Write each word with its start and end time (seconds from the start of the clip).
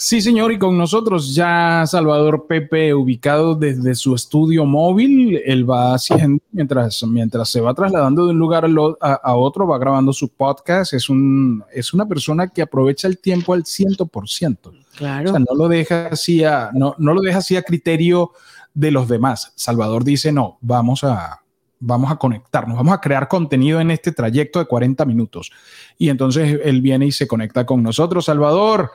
Sí, 0.00 0.20
señor, 0.20 0.52
y 0.52 0.60
con 0.60 0.78
nosotros 0.78 1.34
ya 1.34 1.82
Salvador 1.84 2.46
Pepe, 2.46 2.94
ubicado 2.94 3.56
desde 3.56 3.96
su 3.96 4.14
estudio 4.14 4.64
móvil. 4.64 5.42
Él 5.44 5.68
va 5.68 5.94
haciendo, 5.94 6.40
mientras, 6.52 7.02
mientras 7.02 7.48
se 7.48 7.60
va 7.60 7.74
trasladando 7.74 8.24
de 8.24 8.30
un 8.30 8.38
lugar 8.38 8.64
a, 9.00 9.34
otro, 9.34 9.66
va 9.66 9.76
grabando 9.76 10.12
su 10.12 10.28
podcast. 10.28 10.94
Es, 10.94 11.08
un, 11.08 11.64
es 11.72 11.92
una 11.92 12.06
persona 12.06 12.46
que 12.46 12.62
aprovecha 12.62 13.08
el 13.08 13.18
tiempo 13.18 13.54
al 13.54 13.64
100%. 13.64 14.72
Claro. 14.94 15.30
O 15.30 15.32
sea, 15.32 15.40
no 15.40 15.56
lo 15.56 15.66
deja 15.66 16.06
así 16.06 16.44
a, 16.44 16.70
no, 16.72 16.94
no 16.98 17.12
lo 17.12 17.20
deja 17.20 17.38
así 17.38 17.56
a 17.56 17.62
criterio 17.64 18.30
de 18.74 18.92
los 18.92 19.08
demás. 19.08 19.52
Salvador 19.56 20.04
dice, 20.04 20.30
no, 20.30 20.58
vamos 20.60 21.02
a, 21.02 21.42
vamos 21.80 22.12
a 22.12 22.16
conectarnos, 22.16 22.76
vamos 22.76 22.94
a 22.94 23.00
crear 23.00 23.26
contenido 23.26 23.80
en 23.80 23.90
este 23.90 24.12
trayecto 24.12 24.60
de 24.60 24.66
40 24.66 25.04
minutos. 25.06 25.50
Y 25.98 26.08
entonces 26.08 26.60
él 26.62 26.82
viene 26.82 27.06
y 27.06 27.10
se 27.10 27.26
conecta 27.26 27.66
con 27.66 27.82
nosotros. 27.82 28.26
Salvador, 28.26 28.92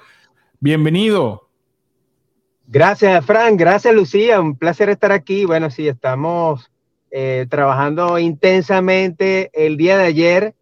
Bienvenido. 0.64 1.50
Gracias, 2.68 3.26
Frank. 3.26 3.60
Gracias, 3.60 3.94
Lucía. 3.94 4.40
Un 4.40 4.58
placer 4.58 4.88
estar 4.88 5.12
aquí. 5.12 5.44
Bueno, 5.44 5.70
sí, 5.70 5.90
estamos 5.90 6.72
eh, 7.12 7.48
trabajando 7.50 8.18
intensamente 8.18 9.52
el 9.52 9.76
día 9.76 9.98
de 9.98 10.06
ayer 10.06 10.56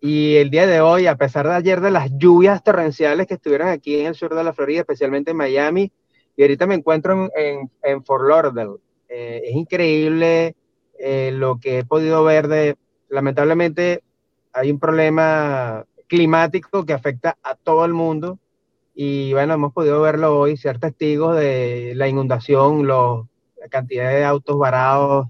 y 0.00 0.34
el 0.34 0.50
día 0.50 0.66
de 0.66 0.80
hoy, 0.80 1.06
a 1.06 1.14
pesar 1.14 1.46
de 1.46 1.54
ayer 1.54 1.80
de 1.80 1.92
las 1.92 2.10
lluvias 2.18 2.64
torrenciales 2.64 3.28
que 3.28 3.34
estuvieron 3.34 3.68
aquí 3.68 4.00
en 4.00 4.06
el 4.06 4.14
sur 4.16 4.34
de 4.34 4.42
la 4.42 4.52
Florida, 4.52 4.80
especialmente 4.80 5.30
en 5.30 5.36
Miami, 5.36 5.92
y 6.36 6.42
ahorita 6.42 6.66
me 6.66 6.74
encuentro 6.74 7.30
en, 7.36 7.70
en, 7.84 8.04
Fort 8.04 8.28
Lauderdale. 8.28 8.80
Eh, 9.08 9.42
es 9.44 9.54
increíble 9.54 10.56
eh, 10.98 11.30
lo 11.32 11.60
que 11.60 11.78
he 11.78 11.84
podido 11.84 12.24
ver 12.24 12.48
de, 12.48 12.74
lamentablemente, 13.10 14.02
hay 14.52 14.72
un 14.72 14.80
problema 14.80 15.86
climático 16.08 16.84
que 16.84 16.94
afecta 16.94 17.38
a 17.44 17.54
todo 17.54 17.84
el 17.84 17.92
mundo 17.92 18.40
y 18.98 19.34
bueno, 19.34 19.52
hemos 19.52 19.74
podido 19.74 20.00
verlo 20.00 20.38
hoy, 20.40 20.56
ser 20.56 20.78
testigos 20.78 21.36
de 21.36 21.92
la 21.94 22.08
inundación, 22.08 22.86
los, 22.86 23.26
la 23.60 23.68
cantidad 23.68 24.08
de 24.08 24.24
autos 24.24 24.56
varados, 24.56 25.26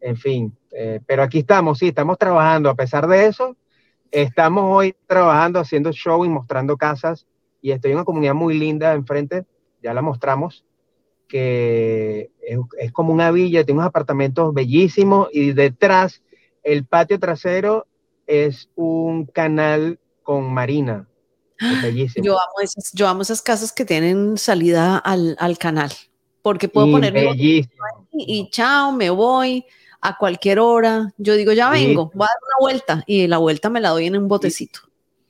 en 0.00 0.16
fin. 0.16 0.56
Eh, 0.72 1.00
pero 1.06 1.22
aquí 1.22 1.40
estamos, 1.40 1.78
sí, 1.78 1.88
estamos 1.88 2.16
trabajando. 2.16 2.70
A 2.70 2.74
pesar 2.74 3.06
de 3.06 3.26
eso, 3.26 3.58
estamos 4.10 4.64
hoy 4.66 4.94
trabajando, 5.06 5.60
haciendo 5.60 5.92
show 5.92 6.24
y 6.24 6.30
mostrando 6.30 6.78
casas. 6.78 7.26
Y 7.60 7.72
estoy 7.72 7.90
en 7.90 7.98
una 7.98 8.06
comunidad 8.06 8.32
muy 8.32 8.58
linda 8.58 8.94
enfrente, 8.94 9.44
ya 9.82 9.92
la 9.92 10.00
mostramos, 10.00 10.64
que 11.28 12.30
es, 12.40 12.58
es 12.78 12.90
como 12.90 13.12
una 13.12 13.30
villa, 13.32 13.64
tiene 13.64 13.80
unos 13.80 13.88
apartamentos 13.88 14.54
bellísimos 14.54 15.28
y 15.30 15.52
detrás, 15.52 16.22
el 16.62 16.86
patio 16.86 17.20
trasero 17.20 17.86
es 18.26 18.70
un 18.76 19.26
canal 19.26 19.98
con 20.22 20.50
marina 20.54 21.09
yo 22.22 22.32
amo, 22.32 22.60
esas, 22.62 22.92
yo 22.92 23.08
amo 23.08 23.22
esas 23.22 23.42
casas 23.42 23.72
que 23.72 23.84
tienen 23.84 24.38
salida 24.38 24.98
al, 24.98 25.36
al 25.38 25.58
canal, 25.58 25.92
porque 26.42 26.68
puedo 26.68 26.90
ponerme 26.90 27.34
y, 28.12 28.50
chao, 28.50 28.92
me 28.92 29.10
voy 29.10 29.64
a 30.00 30.16
cualquier 30.16 30.58
hora. 30.58 31.12
Yo 31.18 31.34
digo, 31.34 31.52
ya 31.52 31.70
vengo, 31.70 32.10
voy 32.14 32.24
a 32.24 32.28
dar 32.28 32.38
una 32.42 32.56
vuelta 32.60 33.04
y 33.06 33.26
la 33.26 33.38
vuelta 33.38 33.70
me 33.70 33.80
la 33.80 33.90
doy 33.90 34.06
en 34.06 34.16
un 34.16 34.28
botecito. 34.28 34.80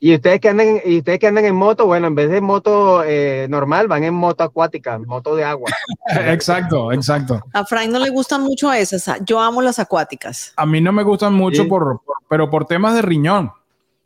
Y 0.02 0.14
ustedes 0.14 0.41
que 0.41 0.48
andan, 0.48 0.80
y 0.82 0.98
ustedes 0.98 1.18
que 1.18 1.26
andan 1.26 1.44
en 1.44 1.54
moto, 1.54 1.84
bueno, 1.84 2.06
en 2.06 2.14
vez 2.14 2.30
de 2.30 2.41
moto 2.41 3.04
eh, 3.04 3.47
normal, 3.50 3.86
van 3.86 4.02
en 4.02 4.14
moto 4.14 4.42
acuática, 4.42 4.98
moto 4.98 5.36
de 5.36 5.44
agua. 5.44 5.70
exacto, 6.26 6.91
exacto. 6.91 7.42
A 7.52 7.66
Frank 7.66 7.91
no 7.91 7.98
le 7.98 8.08
gustan 8.08 8.41
mucho 8.41 8.72
esas. 8.72 9.10
Yo 9.26 9.38
amo 9.38 9.60
las 9.60 9.78
acuáticas. 9.78 10.54
A 10.56 10.64
mí 10.64 10.80
no 10.80 10.91
me 10.91 11.02
gustan 11.02 11.34
mucho 11.34 11.68
por, 11.68 12.00
pero 12.30 12.48
por 12.48 12.64
temas 12.64 12.94
de 12.94 13.02
riñón. 13.02 13.52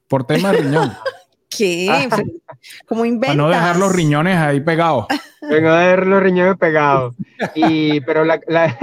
Por 0.08 0.24
temas 0.24 0.50
de 0.52 0.58
riñón. 0.62 0.92
¿Qué? 1.56 1.88
Ah. 1.90 2.08
Como 2.86 3.04
inventas? 3.04 3.36
Para 3.36 3.42
no 3.42 3.48
dejar 3.48 3.76
los 3.76 3.94
riñones 3.94 4.36
ahí 4.36 4.60
pegados. 4.60 5.06
Para 5.40 5.60
no 5.60 5.74
dejar 5.74 6.06
los 6.06 6.22
riñones 6.22 6.56
pegados. 6.56 7.14
Y, 7.54 8.00
pero 8.02 8.24
la, 8.24 8.40
la, 8.46 8.76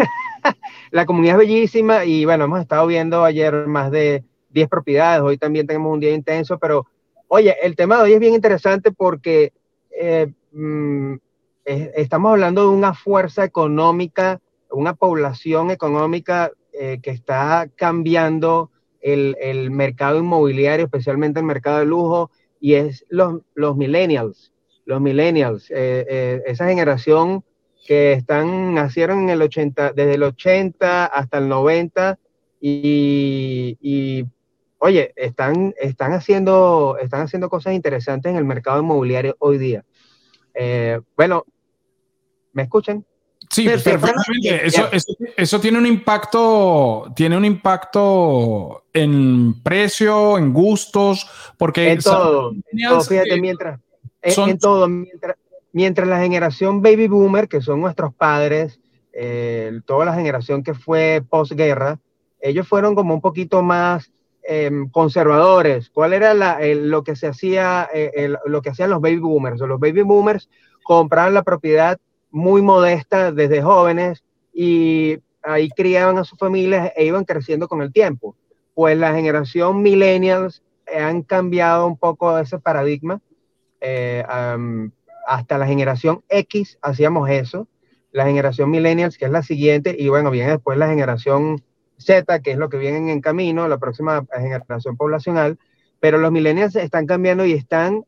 la, 0.91 1.05
comunidad 1.05 1.35
es 1.35 1.47
bellísima 1.47 2.05
y 2.05 2.25
bueno, 2.25 2.45
hemos 2.45 2.61
estado 2.61 2.85
viendo 2.87 3.23
ayer 3.23 3.67
más 3.67 3.91
de 3.91 4.23
10 4.49 4.69
propiedades, 4.69 5.21
hoy 5.21 5.37
también 5.37 5.65
tenemos 5.65 5.93
un 5.93 5.99
día 5.99 6.11
intenso, 6.11 6.57
pero 6.59 6.85
oye, 7.27 7.55
el 7.63 7.75
tema 7.75 7.97
de 7.97 8.03
hoy 8.03 8.13
es 8.13 8.19
bien 8.19 8.33
interesante 8.33 8.91
porque 8.91 9.53
eh, 9.97 10.31
mm, 10.51 11.15
estamos 11.65 12.31
hablando 12.31 12.63
de 12.63 12.75
una 12.75 12.93
fuerza 12.93 13.43
económica, 13.43 14.39
una 14.69 14.93
población 14.93 15.71
económica 15.71 16.51
eh, 16.73 16.99
que 17.01 17.11
está 17.11 17.67
cambiando 17.75 18.71
el, 19.01 19.35
el 19.39 19.71
mercado 19.71 20.19
inmobiliario, 20.19 20.85
especialmente 20.85 21.39
el 21.39 21.45
mercado 21.45 21.79
de 21.79 21.85
lujo, 21.85 22.31
y 22.61 22.75
es 22.75 23.05
los, 23.09 23.41
los 23.55 23.75
millennials, 23.75 24.53
los 24.85 25.01
millennials, 25.01 25.69
eh, 25.71 26.05
eh, 26.07 26.43
esa 26.45 26.67
generación 26.67 27.43
que 27.85 28.13
están, 28.13 28.75
nacieron 28.75 29.23
en 29.23 29.29
el 29.31 29.41
80, 29.41 29.93
desde 29.93 30.13
el 30.13 30.23
80 30.23 31.07
hasta 31.07 31.39
el 31.39 31.49
90 31.49 32.19
y, 32.61 33.77
y 33.81 34.25
oye, 34.77 35.11
están, 35.15 35.73
están, 35.79 36.13
haciendo, 36.13 36.97
están 37.01 37.21
haciendo 37.21 37.49
cosas 37.49 37.73
interesantes 37.73 38.29
en 38.29 38.37
el 38.37 38.45
mercado 38.45 38.79
inmobiliario 38.79 39.35
hoy 39.39 39.57
día. 39.57 39.83
Eh, 40.53 41.01
bueno, 41.17 41.45
¿me 42.53 42.63
escuchan? 42.63 43.03
Sí, 43.51 43.65
perfectamente. 43.65 44.65
Eso, 44.65 44.89
eso, 45.35 45.59
tiene 45.59 45.77
un 45.77 45.85
impacto, 45.85 47.11
tiene 47.15 47.35
un 47.35 47.43
impacto 47.43 48.85
en 48.93 49.61
precio, 49.61 50.37
en 50.37 50.53
gustos, 50.53 51.29
porque 51.57 51.91
en 51.91 51.99
todo, 51.99 52.53
fíjate, 53.05 53.41
mientras, 53.41 53.79
en, 54.21 54.57
todo, 54.57 54.87
mientras, 54.87 55.35
mientras, 55.73 56.07
la 56.07 56.21
generación 56.21 56.81
baby 56.81 57.09
boomer, 57.09 57.49
que 57.49 57.59
son 57.59 57.81
nuestros 57.81 58.13
padres, 58.13 58.79
eh, 59.11 59.81
toda 59.85 60.05
la 60.05 60.13
generación 60.13 60.63
que 60.63 60.73
fue 60.73 61.21
posguerra, 61.29 61.99
ellos 62.39 62.65
fueron 62.65 62.95
como 62.95 63.13
un 63.13 63.21
poquito 63.21 63.61
más 63.63 64.13
em, 64.43 64.89
conservadores. 64.89 65.89
¿Cuál 65.89 66.13
era 66.13 66.33
la, 66.33 66.57
lo 66.61 67.03
que 67.03 67.17
se 67.17 67.27
hacía, 67.27 67.89
eh, 67.93 68.33
lo 68.45 68.61
que 68.61 68.69
hacían 68.69 68.91
los 68.91 69.01
baby 69.01 69.17
boomers? 69.17 69.59
Los 69.59 69.79
baby 69.79 70.03
boomers 70.03 70.49
compraban 70.83 71.33
la 71.33 71.43
propiedad 71.43 71.99
muy 72.31 72.61
modesta 72.61 73.31
desde 73.31 73.61
jóvenes 73.61 74.23
y 74.53 75.19
ahí 75.43 75.69
criaban 75.69 76.17
a 76.17 76.23
sus 76.23 76.37
familias 76.37 76.91
e 76.95 77.05
iban 77.05 77.25
creciendo 77.25 77.67
con 77.67 77.81
el 77.81 77.91
tiempo. 77.91 78.35
Pues 78.73 78.97
la 78.97 79.13
generación 79.13 79.81
millennials 79.81 80.63
han 80.93 81.23
cambiado 81.23 81.87
un 81.87 81.97
poco 81.97 82.37
ese 82.37 82.59
paradigma. 82.59 83.21
Eh, 83.79 84.23
hasta 85.27 85.57
la 85.57 85.67
generación 85.67 86.23
X 86.29 86.77
hacíamos 86.81 87.29
eso. 87.29 87.67
La 88.11 88.25
generación 88.25 88.69
millennials, 88.69 89.17
que 89.17 89.25
es 89.25 89.31
la 89.31 89.43
siguiente, 89.43 89.95
y 89.97 90.09
bueno, 90.09 90.31
viene 90.31 90.51
después 90.51 90.77
la 90.77 90.89
generación 90.89 91.63
Z, 91.97 92.41
que 92.41 92.51
es 92.51 92.57
lo 92.57 92.69
que 92.69 92.77
viene 92.77 93.11
en 93.11 93.21
camino, 93.21 93.67
la 93.67 93.77
próxima 93.77 94.25
generación 94.33 94.97
poblacional. 94.97 95.57
Pero 95.99 96.17
los 96.17 96.31
millennials 96.31 96.75
están 96.75 97.05
cambiando 97.05 97.45
y 97.45 97.53
están 97.53 98.05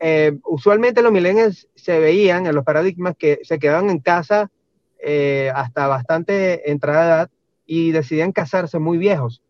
eh, 0.00 0.38
usualmente 0.44 1.02
los 1.02 1.12
millennials 1.12 1.68
se 1.74 1.98
veían 1.98 2.46
en 2.46 2.54
los 2.54 2.64
paradigmas 2.64 3.16
que 3.16 3.40
se 3.42 3.58
quedaban 3.58 3.90
en 3.90 3.98
casa 3.98 4.50
eh, 4.98 5.50
hasta 5.54 5.86
bastante 5.86 6.70
entrada 6.70 7.04
edad 7.04 7.30
y 7.66 7.92
decidían 7.92 8.32
casarse 8.32 8.78
muy 8.78 8.98
viejos. 8.98 9.42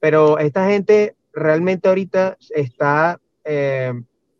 Pero 0.00 0.38
esta 0.38 0.68
gente 0.68 1.14
realmente 1.32 1.88
ahorita 1.88 2.36
está 2.50 3.20
eh, 3.44 3.92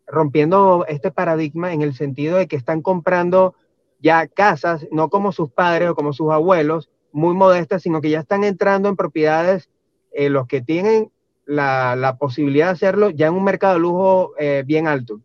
rompiendo 0.07 0.85
este 0.87 1.11
paradigma 1.11 1.73
en 1.73 1.81
el 1.81 1.93
sentido 1.93 2.37
de 2.37 2.47
que 2.47 2.55
están 2.55 2.81
comprando 2.81 3.55
ya 3.99 4.27
casas, 4.27 4.87
no 4.91 5.09
como 5.09 5.31
sus 5.31 5.49
padres 5.49 5.89
o 5.89 5.95
como 5.95 6.13
sus 6.13 6.31
abuelos, 6.31 6.89
muy 7.11 7.33
modestas, 7.33 7.81
sino 7.81 8.01
que 8.01 8.09
ya 8.09 8.19
están 8.19 8.43
entrando 8.43 8.89
en 8.89 8.95
propiedades, 8.95 9.69
eh, 10.11 10.29
los 10.29 10.47
que 10.47 10.61
tienen 10.61 11.11
la, 11.45 12.17
posibilidad 12.19 12.67
de 12.67 12.73
hacerlo, 12.73 13.09
ya 13.09 13.27
en 13.27 13.33
un 13.33 13.43
mercado 13.43 13.75
de 13.75 13.79
lujo 13.79 14.33
eh, 14.37 14.63
bien 14.65 14.87
alto. 14.87 15.21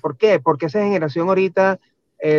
¿Por 0.00 0.16
qué? 0.16 0.40
Porque 0.40 0.66
esa 0.66 0.80
generación 0.80 1.28
ahorita 1.28 1.78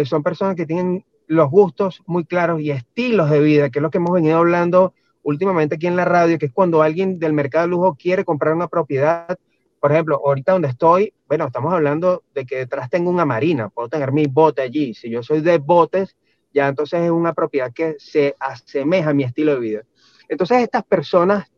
son 0.06 0.24
personas 0.24 0.56
que 0.56 0.66
tienen 0.66 1.06
los 1.28 1.50
gustos 1.50 2.02
muy 2.06 2.26
claros 2.26 2.62
y 2.62 2.72
estilos 2.72 3.30
de 3.30 3.40
vida, 3.40 3.70
que 3.70 3.80
es 3.80 3.84
lo 3.84 3.90
que 3.90 3.98
hemos 3.98 4.14
venido 4.14 4.38
hablando 4.38 4.94
últimamente 5.24 5.76
aquí 5.76 5.88
en 5.88 5.96
la 5.96 6.06
radio, 6.06 6.38
que 6.38 6.48
es 6.48 6.52
cuando 6.52 6.82
alguien 6.82 7.18
del 7.20 7.34
mercado 7.34 7.66
de 7.66 7.72
lujo 7.72 7.96
quiere 7.96 8.26
comprar 8.26 8.54
una 8.54 8.68
propiedad. 8.68 9.38
Por 9.80 9.92
ejemplo, 9.92 10.22
ahorita 10.24 10.54
donde 10.54 10.68
estoy, 10.70 11.14
bueno, 11.28 11.46
estamos 11.46 11.74
hablando 11.74 12.24
de 12.34 12.46
que 12.46 12.58
detrás 12.58 12.90
tengo 12.90 13.10
una 13.10 13.26
marina, 13.26 13.70
puedo 13.70 13.90
tener 13.90 14.12
mi 14.12 14.28
bote 14.28 14.62
allí. 14.62 14.94
Si 14.94 15.10
yo 15.10 15.24
soy 15.24 15.42
de 15.42 15.58
botes, 15.58 16.16
ya 16.54 16.68
entonces 16.68 17.02
es 17.02 17.12
una 17.12 17.34
propiedad 17.34 17.72
que 17.74 17.96
se 18.00 18.36
asemeja 18.40 19.10
a 19.10 19.14
mi 19.14 19.24
estilo 19.24 19.54
de 19.54 19.60
vida. 19.60 19.82
Entonces, 20.30 20.62
estas 20.62 20.84
personas 20.84 21.52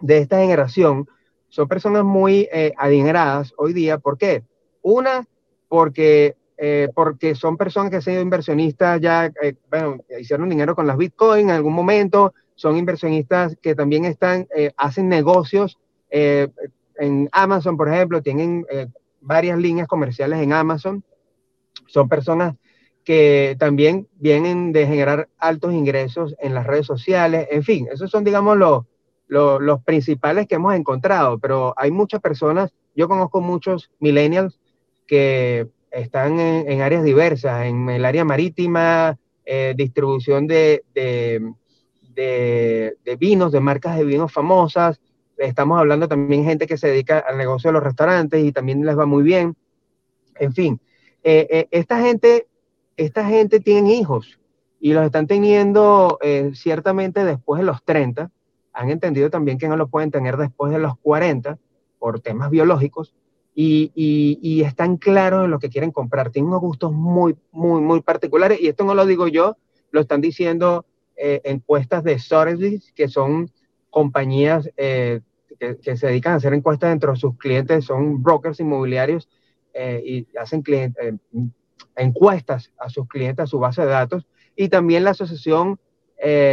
de 0.00 0.18
esta 0.18 0.38
generación 0.38 1.08
son 1.48 1.68
personas 1.68 2.04
muy 2.04 2.48
eh, 2.52 2.72
adineradas 2.76 3.54
hoy 3.56 3.72
día. 3.72 3.98
¿Por 3.98 4.18
qué? 4.18 4.42
Una, 4.82 5.26
porque 5.68 6.36
eh, 6.64 6.90
porque 6.94 7.34
son 7.34 7.56
personas 7.56 7.90
que 7.90 7.96
han 7.96 8.02
sido 8.02 8.20
inversionistas 8.20 9.00
ya, 9.00 9.32
eh, 9.42 9.56
hicieron 10.20 10.48
dinero 10.48 10.76
con 10.76 10.86
las 10.86 10.96
Bitcoin 10.96 11.48
en 11.48 11.56
algún 11.56 11.72
momento, 11.72 12.34
son 12.54 12.76
inversionistas 12.76 13.56
que 13.60 13.74
también 13.74 14.04
están, 14.04 14.46
eh, 14.54 14.70
hacen 14.76 15.08
negocios 15.08 15.76
en 16.08 17.28
Amazon, 17.32 17.76
por 17.76 17.88
ejemplo, 17.88 18.22
tienen 18.22 18.64
varias 19.20 19.58
líneas 19.58 19.88
comerciales 19.88 20.40
en 20.40 20.52
Amazon, 20.52 21.02
son 21.86 22.08
personas 22.08 22.54
que 23.02 23.56
también 23.58 24.06
vienen 24.20 24.72
de 24.72 24.86
generar 24.86 25.28
altos 25.38 25.72
ingresos 25.72 26.36
en 26.38 26.54
las 26.54 26.64
redes 26.64 26.86
sociales, 26.86 27.48
en 27.50 27.64
fin, 27.64 27.88
esos 27.90 28.08
son, 28.08 28.22
digamos, 28.22 28.56
los, 28.56 28.84
los, 29.26 29.60
los 29.60 29.82
principales 29.82 30.46
que 30.46 30.54
hemos 30.54 30.74
encontrado, 30.74 31.40
pero 31.40 31.74
hay 31.76 31.90
muchas 31.90 32.20
personas, 32.20 32.72
yo 32.94 33.08
conozco 33.08 33.40
muchos 33.40 33.90
millennials 33.98 34.60
que 35.12 35.68
están 35.90 36.40
en, 36.40 36.80
áreas 36.80 37.04
diversas, 37.04 37.66
en 37.66 37.90
el 37.90 38.06
área 38.06 38.24
marítima, 38.24 39.18
eh, 39.44 39.74
distribución 39.76 40.46
de, 40.46 40.82
vinos, 43.18 43.52
de 43.52 43.60
marcas 43.60 43.98
de 43.98 44.04
vinos 44.04 44.32
famosas. 44.32 45.02
Estamos 45.36 45.78
hablando 45.78 46.08
también 46.08 46.46
gente 46.46 46.66
que 46.66 46.78
se 46.78 46.88
dedica 46.88 47.18
al 47.18 47.36
negocio 47.36 47.68
de 47.68 47.74
los 47.74 47.82
restaurantes 47.82 48.42
y 48.42 48.52
también 48.52 48.86
les 48.86 48.98
va 48.98 49.04
muy 49.04 49.22
bien. 49.22 49.54
En 50.36 50.54
fin, 50.54 50.80
eh, 51.22 51.46
eh, 51.50 51.68
esta, 51.72 52.00
gente, 52.00 52.46
esta 52.96 53.26
gente 53.26 53.60
tiene 53.60 53.94
hijos 53.94 54.40
y 54.80 54.94
los 54.94 55.04
están 55.04 55.26
teniendo 55.26 56.18
ciertamente 56.54 57.22
después 57.26 57.60
de 57.60 57.66
los 57.66 57.84
30. 57.84 58.30
Han 58.72 58.88
entendido 58.88 59.28
también 59.28 59.58
que 59.58 59.68
no 59.68 59.76
lo 59.76 59.88
pueden 59.88 60.10
tener 60.10 60.38
después 60.38 60.72
de 60.72 60.78
los 60.78 60.96
40 61.00 61.58
por 61.98 62.20
temas 62.20 62.48
biológicos 62.48 63.12
y, 63.54 64.62
están 64.64 64.96
claros 64.96 65.44
en 65.44 65.50
lo 65.50 65.58
que 65.58 65.68
quieren 65.68 65.90
comprar. 65.90 66.30
Tienen 66.30 66.48
unos 66.48 66.60
gustos 66.60 66.92
muy, 66.92 67.36
muy, 67.50 67.80
muy 67.80 68.00
particulares 68.00 68.60
y 68.60 68.68
esto 68.68 68.84
no 68.84 68.94
lo 68.94 69.06
digo 69.06 69.28
yo, 69.28 69.56
lo 69.90 70.00
están 70.00 70.20
diciendo 70.20 70.86
eh, 71.16 71.40
encuestas 71.44 72.02
de 72.04 72.18
Sotheby's, 72.18 72.92
que 72.94 73.08
son 73.08 73.50
compañías 73.90 74.70
eh, 74.76 75.20
que, 75.58 75.96
se 75.96 76.06
dedican 76.06 76.32
a 76.32 76.36
hacer 76.36 76.54
encuestas 76.54 76.90
dentro 76.90 77.12
de 77.12 77.18
sus 77.18 77.36
clientes, 77.36 77.84
son 77.84 78.22
brokers 78.22 78.58
inmobiliarios 78.60 79.28
eh, 79.74 80.02
y 80.04 80.38
hacen 80.38 80.64
encuestas 81.96 82.72
a 82.78 82.88
sus 82.88 83.06
clientes, 83.06 83.44
a 83.44 83.46
su 83.46 83.58
base 83.58 83.82
de 83.82 83.88
datos, 83.88 84.26
y 84.56 84.68
también 84.68 85.04
la 85.04 85.10
Asociación 85.10 85.78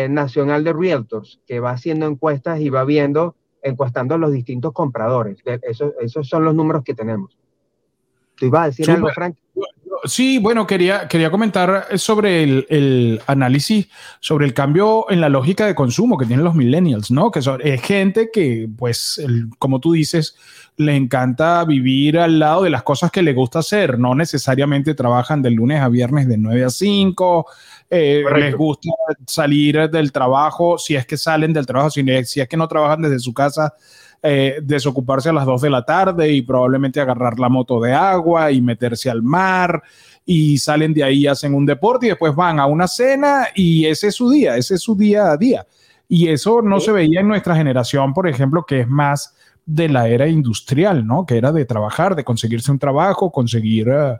Nacional 0.10 0.64
de 0.64 0.74
Realtors, 0.74 1.42
que 1.46 1.60
va 1.60 1.70
haciendo 1.70 2.08
encuestas 2.08 2.60
y 2.60 2.72
va 2.72 2.84
viendo 2.86 3.36
encuestando 3.62 4.16
a 4.16 4.18
los 4.18 4.32
distintos 4.32 4.74
compradores. 4.74 5.40
Eso, 5.62 5.94
esos 6.00 6.28
son 6.28 6.46
los 6.46 6.56
números 6.56 6.84
que 6.84 6.94
tenemos. 6.94 7.38
¿Tú 8.36 8.46
ibas 8.46 8.62
a 8.62 8.66
decir 8.68 8.90
algo, 8.90 9.10
Frank? 9.10 9.36
Sí, 10.06 10.40
bueno, 10.40 10.66
quería, 10.66 11.08
quería 11.08 11.32
comentar 11.32 11.88
sobre 11.98 12.44
el, 12.44 12.66
el, 12.70 13.22
análisis, 13.28 13.88
sobre 14.20 14.46
el 14.46 14.54
cambio 14.54 15.06
en 15.10 15.22
la 15.22 15.30
lógica 15.30 15.66
de 15.66 15.76
consumo 15.76 16.18
que 16.18 16.26
tienen 16.26 16.44
los 16.44 16.56
millennials, 16.56 17.12
¿no? 17.12 17.32
Que 17.32 17.42
son, 17.42 17.60
es 17.64 17.82
gente 17.82 18.30
que, 18.32 18.70
pues, 18.78 19.22
como 19.58 19.80
tú 19.80 19.94
dices, 19.94 20.36
le 20.80 20.96
encanta 20.96 21.66
vivir 21.66 22.18
al 22.18 22.40
lado 22.40 22.64
de 22.64 22.70
las 22.70 22.84
cosas 22.84 23.12
que 23.12 23.22
le 23.22 23.34
gusta 23.34 23.60
hacer, 23.60 24.00
no 24.00 24.16
necesariamente 24.16 24.96
trabajan 24.96 25.42
de 25.42 25.52
lunes 25.52 25.82
a 25.82 25.90
viernes 25.90 26.28
de 26.28 26.38
9 26.38 26.64
a 26.64 26.70
5, 26.70 27.46
eh, 27.90 28.24
les 28.38 28.56
gusta 28.56 28.90
salir 29.28 29.90
del 29.90 30.12
trabajo, 30.12 30.78
si 30.78 30.96
es 30.96 31.06
que 31.06 31.18
salen 31.18 31.52
del 31.52 31.66
trabajo, 31.66 31.90
si, 31.90 32.02
es 32.10 32.48
que 32.48 32.58
no 32.58 32.68
trabajan 32.68 33.02
desde 33.02 33.20
su 33.20 33.34
casa, 33.34 33.74
eh, 34.22 34.60
desocuparse 34.62 35.30
a 35.30 35.34
las 35.34 35.46
2 35.46 35.62
de 35.62 35.70
la 35.70 35.86
tarde 35.86 36.32
y 36.32 36.42
probablemente 36.42 37.00
agarrar 37.00 37.40
la 37.40 37.48
moto 37.48 37.80
de 37.80 37.94
agua 37.94 38.52
y 38.52 38.62
meterse 38.62 39.10
al 39.10 39.22
mar 39.22 39.82
y 40.26 40.58
salen 40.58 40.94
de 40.94 41.04
ahí, 41.04 41.26
hacen 41.26 41.54
un 41.54 41.66
deporte 41.66 42.06
y 42.06 42.10
después 42.10 42.36
van 42.36 42.60
a 42.60 42.66
una 42.66 42.88
cena 42.88 43.48
y 43.56 43.86
ese 43.86 44.08
es 44.08 44.16
su 44.16 44.30
día, 44.30 44.58
ese 44.58 44.76
es 44.76 44.82
su 44.82 44.96
día 44.96 45.32
a 45.32 45.38
día. 45.38 45.66
Y 46.08 46.28
eso 46.28 46.62
no 46.62 46.80
se 46.80 46.92
veía 46.92 47.22
en 47.22 47.28
nuestra 47.28 47.56
generación, 47.56 48.14
por 48.14 48.28
ejemplo, 48.28 48.66
que 48.66 48.82
es 48.82 48.88
más 48.88 49.36
de 49.66 49.88
la 49.88 50.08
era 50.08 50.28
industrial, 50.28 51.06
¿no? 51.06 51.26
Que 51.26 51.38
era 51.38 51.52
de 51.52 51.66
trabajar, 51.66 52.16
de 52.16 52.24
conseguirse 52.24 52.72
un 52.72 52.80
trabajo, 52.80 53.32
conseguir... 53.32 53.90
Eh, 53.90 54.18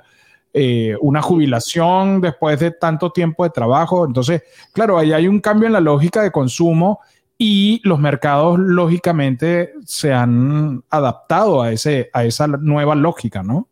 eh, 0.52 0.96
una 1.02 1.22
jubilación 1.22 2.22
después 2.22 2.60
de 2.60 2.72
tanto 2.72 3.12
tiempo 3.12 3.44
de 3.44 3.52
trabajo. 3.52 4.04
Entonces, 4.04 4.42
claro, 4.74 4.98
ahí 4.98 5.14
hay 5.14 5.28
un 5.28 5.40
cambio 5.42 5.68
en 5.68 5.74
la 5.74 5.80
lógica 5.80 6.24
de 6.24 6.32
consumo 6.32 7.02
y 7.40 7.82
los 7.84 8.00
mercados 8.00 8.60
lógicamente 8.60 9.74
se 9.86 10.14
han 10.14 10.84
adaptado 10.92 11.64
a, 11.64 11.72
ese, 11.72 12.12
a 12.14 12.26
esa 12.26 12.46
nueva 12.46 12.94
lógica, 12.94 13.42
¿no? 13.42 13.68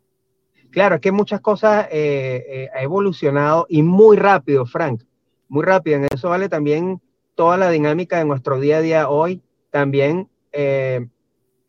Claro, 0.71 0.95
es 0.95 1.01
que 1.01 1.11
muchas 1.11 1.41
cosas 1.41 1.87
eh, 1.91 2.45
eh, 2.47 2.69
ha 2.73 2.81
evolucionado 2.81 3.67
y 3.69 3.83
muy 3.83 4.17
rápido, 4.17 4.65
Frank, 4.65 5.03
muy 5.47 5.63
rápido. 5.63 5.97
En 5.97 6.07
eso 6.11 6.29
vale 6.29 6.49
también 6.49 6.99
toda 7.35 7.57
la 7.57 7.69
dinámica 7.69 8.17
de 8.17 8.25
nuestro 8.25 8.59
día 8.59 8.77
a 8.77 8.81
día 8.81 9.09
hoy. 9.09 9.41
También 9.69 10.29
el, 10.51 11.09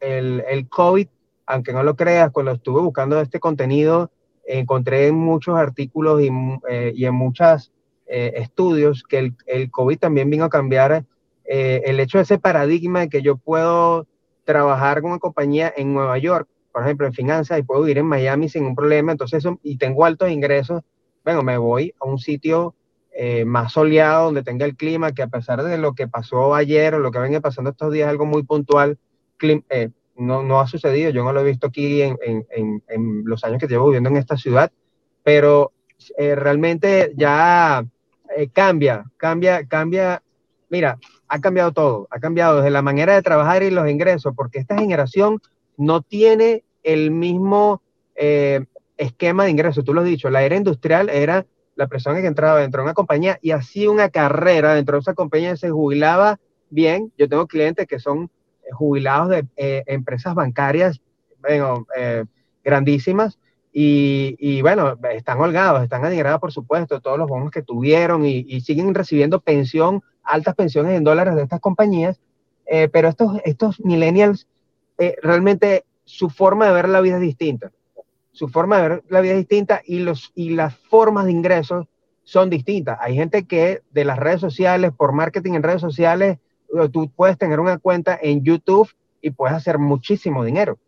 el 0.01 0.69
COVID, 0.69 1.09
aunque 1.47 1.73
no 1.73 1.83
lo 1.83 1.97
creas, 1.97 2.31
cuando 2.31 2.53
estuve 2.53 2.81
buscando 2.81 3.21
este 3.21 3.41
contenido, 3.41 4.11
encontré 4.49 5.09
en 5.09 5.17
muchos 5.17 5.57
artículos 5.57 6.21
y, 6.23 6.29
eh, 6.69 6.95
en 6.97 7.15
muchos 7.15 7.71
eh, 8.07 8.33
estudios 8.37 9.05
que 9.05 9.19
el, 9.19 9.35
el, 9.47 9.71
COVID 9.71 9.99
también 9.99 10.31
vino 10.31 10.45
a 10.45 10.51
cambiar 10.51 11.05
eh, 11.49 11.83
el 11.87 12.01
hecho 12.01 12.19
de 12.19 12.23
ese 12.23 12.39
paradigma 12.39 13.01
de 13.01 13.09
que 13.09 13.23
yo 13.23 13.37
puedo 13.37 14.07
trabajar 14.45 15.01
con 15.01 15.11
una 15.11 15.19
compañía 15.19 15.73
en 15.77 15.93
Nueva 15.93 16.19
York, 16.19 16.49
por 16.73 16.83
ejemplo, 16.83 17.07
en 17.07 17.15
finanzas, 17.15 17.59
y 17.59 17.63
puedo 17.63 17.87
ir 17.89 17.99
en 17.99 18.07
Miami 18.07 18.49
sin 18.49 18.65
un 18.65 18.77
problema, 18.77 19.13
entonces, 19.13 19.45
y 19.63 19.77
tengo 19.77 20.05
altos 20.05 20.31
ingresos, 20.31 20.83
bueno, 21.25 21.43
me 21.43 21.59
voy 21.59 21.95
a 22.01 22.07
un 22.07 22.19
sitio 22.19 22.75
más 23.47 23.73
soleado, 23.73 24.27
donde 24.27 24.45
tenga 24.45 24.65
el 24.65 24.77
clima, 24.77 25.11
que 25.11 25.23
a 25.23 25.27
pesar 25.27 25.65
de 25.65 25.77
lo 25.77 25.93
que 25.93 26.07
pasó 26.07 26.55
ayer 26.55 26.95
o 26.95 27.01
lo 27.01 27.11
que 27.11 27.19
venga 27.19 27.41
pasando 27.41 27.71
estos 27.71 27.93
días, 27.93 28.09
algo 28.09 28.27
muy 28.27 28.45
puntual, 28.45 28.97
no, 30.19 30.43
no 30.43 30.61
ha 30.61 30.67
sucedido, 30.67 31.11
yo 31.11 31.25
no 31.25 31.33
lo 31.33 31.41
he 31.41 31.45
visto 31.45 31.69
aquí 31.69 32.03
en, 32.03 32.19
en, 32.21 32.83
en, 32.89 33.23
los 33.25 33.45
años 33.45 33.61
que 33.61 33.69
llevo 33.69 33.87
viviendo 33.87 34.11
en 34.11 34.17
esta 34.17 34.37
ciudad, 34.37 34.71
pero 35.23 35.73
eh, 36.17 36.35
realmente 36.35 37.13
ya 37.17 37.85
eh, 38.37 38.49
cambia, 38.49 39.05
cambia, 39.17 39.65
cambia, 39.67 40.23
mira, 40.69 40.99
ha 41.29 41.41
cambiado 41.41 41.73
todo, 41.73 42.09
ha 42.11 42.19
cambiado 42.19 42.57
desde 42.57 42.71
la 42.71 42.83
manera 42.83 43.15
de 43.15 43.23
trabajar 43.23 43.63
y 43.63 43.71
los 43.71 43.89
ingresos, 43.89 44.33
porque 44.35 44.59
esta 44.59 44.79
generación 44.79 45.41
no 45.77 46.03
tiene 46.03 46.65
el 46.83 47.11
mismo 47.11 47.83
eh, 48.17 48.65
esquema 48.97 49.45
de 49.45 49.51
ingresos, 49.51 49.85
tú 49.85 49.95
lo 49.95 50.01
has 50.01 50.07
dicho, 50.07 50.31
la 50.31 50.43
era 50.43 50.57
industrial 50.57 51.09
era 51.11 51.47
la 51.77 51.87
persona 51.87 52.21
que 52.21 52.27
entraba 52.27 52.59
dentro 52.59 52.81
de 52.81 52.87
una 52.87 52.95
compañía 52.95 53.39
y 53.41 53.53
hacía 53.53 53.91
una 53.91 54.09
carrera 54.09 54.75
dentro 54.75 54.97
de 54.97 55.01
esa 55.01 55.15
compañía, 55.15 55.57
se 55.57 55.71
jubilaba 55.71 56.41
bien, 56.71 57.13
yo 57.17 57.29
tengo 57.29 57.47
clientes 57.47 57.87
que 57.87 58.01
son 58.01 58.31
jubilados 58.73 59.29
de 59.29 59.47
eh, 59.57 59.85
empresas 59.87 60.35
bancarias 60.35 61.01
bueno, 61.41 61.87
eh, 61.97 62.25
grandísimas 62.65 63.39
y, 63.73 64.61
bueno, 64.61 64.99
están 65.13 65.39
holgados, 65.39 65.85
están 65.85 66.05
adinerados 66.05 66.41
por 66.41 66.51
supuesto, 66.51 67.01
todos 67.01 67.17
los 67.17 67.29
bonos 67.29 67.53
que 67.53 67.63
tuvieron 67.63 68.27
y, 68.27 68.61
siguen 68.63 68.93
recibiendo 68.93 69.41
pensión, 69.41 70.03
altas 70.29 70.55
pensiones 70.55 70.97
en 70.97 71.05
dólares 71.05 71.35
de 71.35 71.43
estas 71.43 71.61
compañías, 71.61 72.21
eh, 72.67 72.89
pero 72.93 73.09
estos, 73.09 73.41
estos 73.45 73.81
millennials 73.81 74.47
realmente 75.23 75.85
su 76.05 76.29
forma 76.29 76.67
de 76.67 76.73
ver 76.73 76.89
la 76.89 77.01
vida 77.01 77.17
es 77.17 77.21
distinta. 77.21 77.71
Su 78.33 78.49
forma 78.49 78.77
de 78.77 78.89
ver 78.89 79.05
la 79.09 79.21
vida 79.21 79.33
es 79.35 79.39
distinta 79.39 79.81
y, 79.85 80.01
los, 80.01 80.33
y 80.35 80.51
las 80.51 80.75
formas 80.75 81.27
de 81.27 81.33
ingresos 81.33 81.87
son 82.25 82.51
distintas. 82.51 82.99
Hay 83.01 83.15
gente 83.15 83.45
que 83.45 83.83
de 83.93 84.05
las 84.05 84.19
redes 84.19 84.41
sociales, 84.41 84.91
por 84.97 85.13
marketing 85.13 85.53
en 85.53 85.63
redes 85.63 85.81
sociales, 85.81 86.39
tú 86.93 87.11
puedes 87.15 87.39
tener 87.39 87.61
una 87.61 87.79
cuenta 87.79 88.19
en 88.21 88.43
YouTube 88.43 88.89
y 89.23 89.31
puedes 89.31 89.57
hacer 89.57 89.79
muchísimo 89.79 90.45
dinero. 90.45 90.79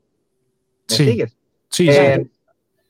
¿Me 0.91 0.97
sí. 0.97 1.05
sigues? 1.05 1.37
Sí, 1.69 1.85
sí. 1.85 1.91
Eh, 1.91 2.27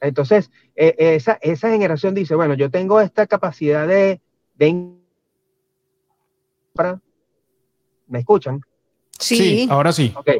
Entonces, 0.00 0.50
e, 0.74 0.94
esa, 0.98 1.38
esa 1.42 1.68
generación 1.68 2.14
dice, 2.14 2.34
bueno, 2.34 2.54
yo 2.54 2.70
tengo 2.70 3.00
esta 3.00 3.26
capacidad 3.26 3.86
de... 3.86 4.20
de 4.56 4.99
¿Me 8.06 8.18
escuchan? 8.18 8.60
Sí. 9.18 9.68
ahora 9.70 9.92
sí. 9.92 10.12
Ok, 10.16 10.30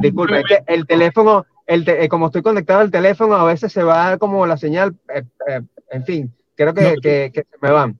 Disculpe, 0.00 0.42
el 0.66 0.86
teléfono, 0.86 1.46
el 1.66 1.88
eh, 1.88 2.08
como 2.08 2.26
estoy 2.26 2.42
conectado 2.42 2.80
al 2.80 2.90
teléfono, 2.90 3.34
a 3.36 3.44
veces 3.44 3.72
se 3.72 3.82
va 3.82 4.18
como 4.18 4.46
la 4.46 4.56
señal, 4.56 4.96
eh, 5.14 5.22
eh, 5.48 5.60
en 5.90 6.04
fin, 6.04 6.34
creo 6.54 6.74
que, 6.74 6.94
que, 7.02 7.30
que, 7.32 7.42
se 7.42 7.56
me 7.60 7.70
van. 7.70 7.98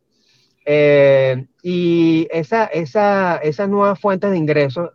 y 1.62 2.28
esa, 2.30 2.66
esa, 2.66 3.36
esas 3.38 3.68
nuevas 3.68 3.98
fuentes 3.98 4.30
de 4.30 4.36
ingresos 4.36 4.90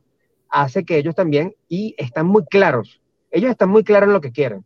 hace 0.50 0.84
que 0.86 0.98
ellos 0.98 1.16
también, 1.16 1.56
y 1.68 1.96
están 1.98 2.28
muy 2.28 2.46
claros, 2.46 3.02
ellos 3.32 3.50
están 3.50 3.70
muy 3.70 3.84
claros 3.84 4.08
en 4.08 4.14
lo 4.14 4.22
que 4.22 4.32
quieren. 4.32 4.64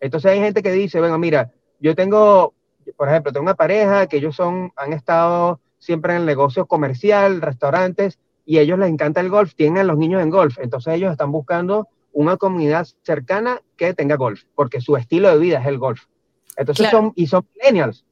Entonces 0.00 0.30
hay 0.30 0.40
gente 0.40 0.62
que 0.62 0.72
dice, 0.72 1.00
bueno, 1.00 1.18
mira, 1.18 1.50
yo 1.80 1.94
tengo, 1.94 2.54
por 2.96 3.08
ejemplo, 3.08 3.32
tengo 3.32 3.44
una 3.44 3.54
pareja 3.54 4.06
que 4.06 4.18
ellos 4.18 4.36
son, 4.36 4.72
han 4.76 4.92
estado 4.92 5.60
siempre 5.78 6.14
en 6.14 6.20
el 6.20 6.26
negocio 6.26 6.66
comercial, 6.66 7.40
restaurantes, 7.40 8.18
y 8.44 8.58
a 8.58 8.62
ellos 8.62 8.78
les 8.78 8.88
encanta 8.88 9.20
el 9.20 9.28
golf, 9.28 9.54
tienen 9.54 9.78
a 9.78 9.84
los 9.84 9.98
niños 9.98 10.22
en 10.22 10.30
golf, 10.30 10.58
entonces 10.58 10.94
ellos 10.94 11.12
están 11.12 11.32
buscando 11.32 11.88
una 12.12 12.36
comunidad 12.36 12.86
cercana 13.02 13.60
que 13.76 13.94
tenga 13.94 14.16
golf, 14.16 14.42
porque 14.54 14.80
su 14.80 14.96
estilo 14.96 15.30
de 15.30 15.38
vida 15.38 15.60
es 15.60 15.66
el 15.66 15.78
golf. 15.78 16.04
Entonces 16.56 16.90
son, 16.90 17.12
y 17.14 17.26
son 17.26 17.46
millennials, 17.54 18.04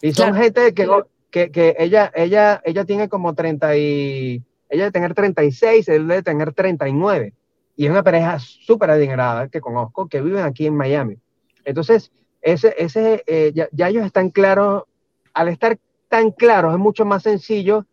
y 0.00 0.12
son 0.12 0.34
gente 0.34 0.72
que, 0.72 0.88
que, 1.30 1.50
que, 1.50 1.76
ella, 1.78 2.10
ella, 2.14 2.62
ella 2.64 2.84
tiene 2.84 3.08
como 3.08 3.34
30 3.34 3.76
y, 3.76 4.42
ella 4.70 4.84
debe 4.84 4.92
tener 4.92 5.14
36, 5.14 5.88
él 5.88 6.06
debe 6.06 6.22
tener 6.22 6.52
39. 6.52 7.34
Y 7.76 7.84
es 7.84 7.90
una 7.90 8.02
pareja 8.02 8.38
súper 8.38 8.90
adinerada 8.90 9.48
que 9.48 9.60
conozco, 9.60 10.08
que 10.08 10.20
viven 10.20 10.44
aquí 10.44 10.66
en 10.66 10.76
Miami. 10.76 11.18
Entonces, 11.64 12.12
ese, 12.40 12.74
ese, 12.78 13.24
eh, 13.26 13.52
ya, 13.52 13.88
ellos 13.88 14.06
están 14.06 14.30
claros, 14.30 14.84
al 15.34 15.48
estar 15.48 15.76
tan 16.10 16.30
claros, 16.32 16.74
es 16.74 16.78
mucho 16.78 17.06
más 17.06 17.22
sencillo 17.22 17.86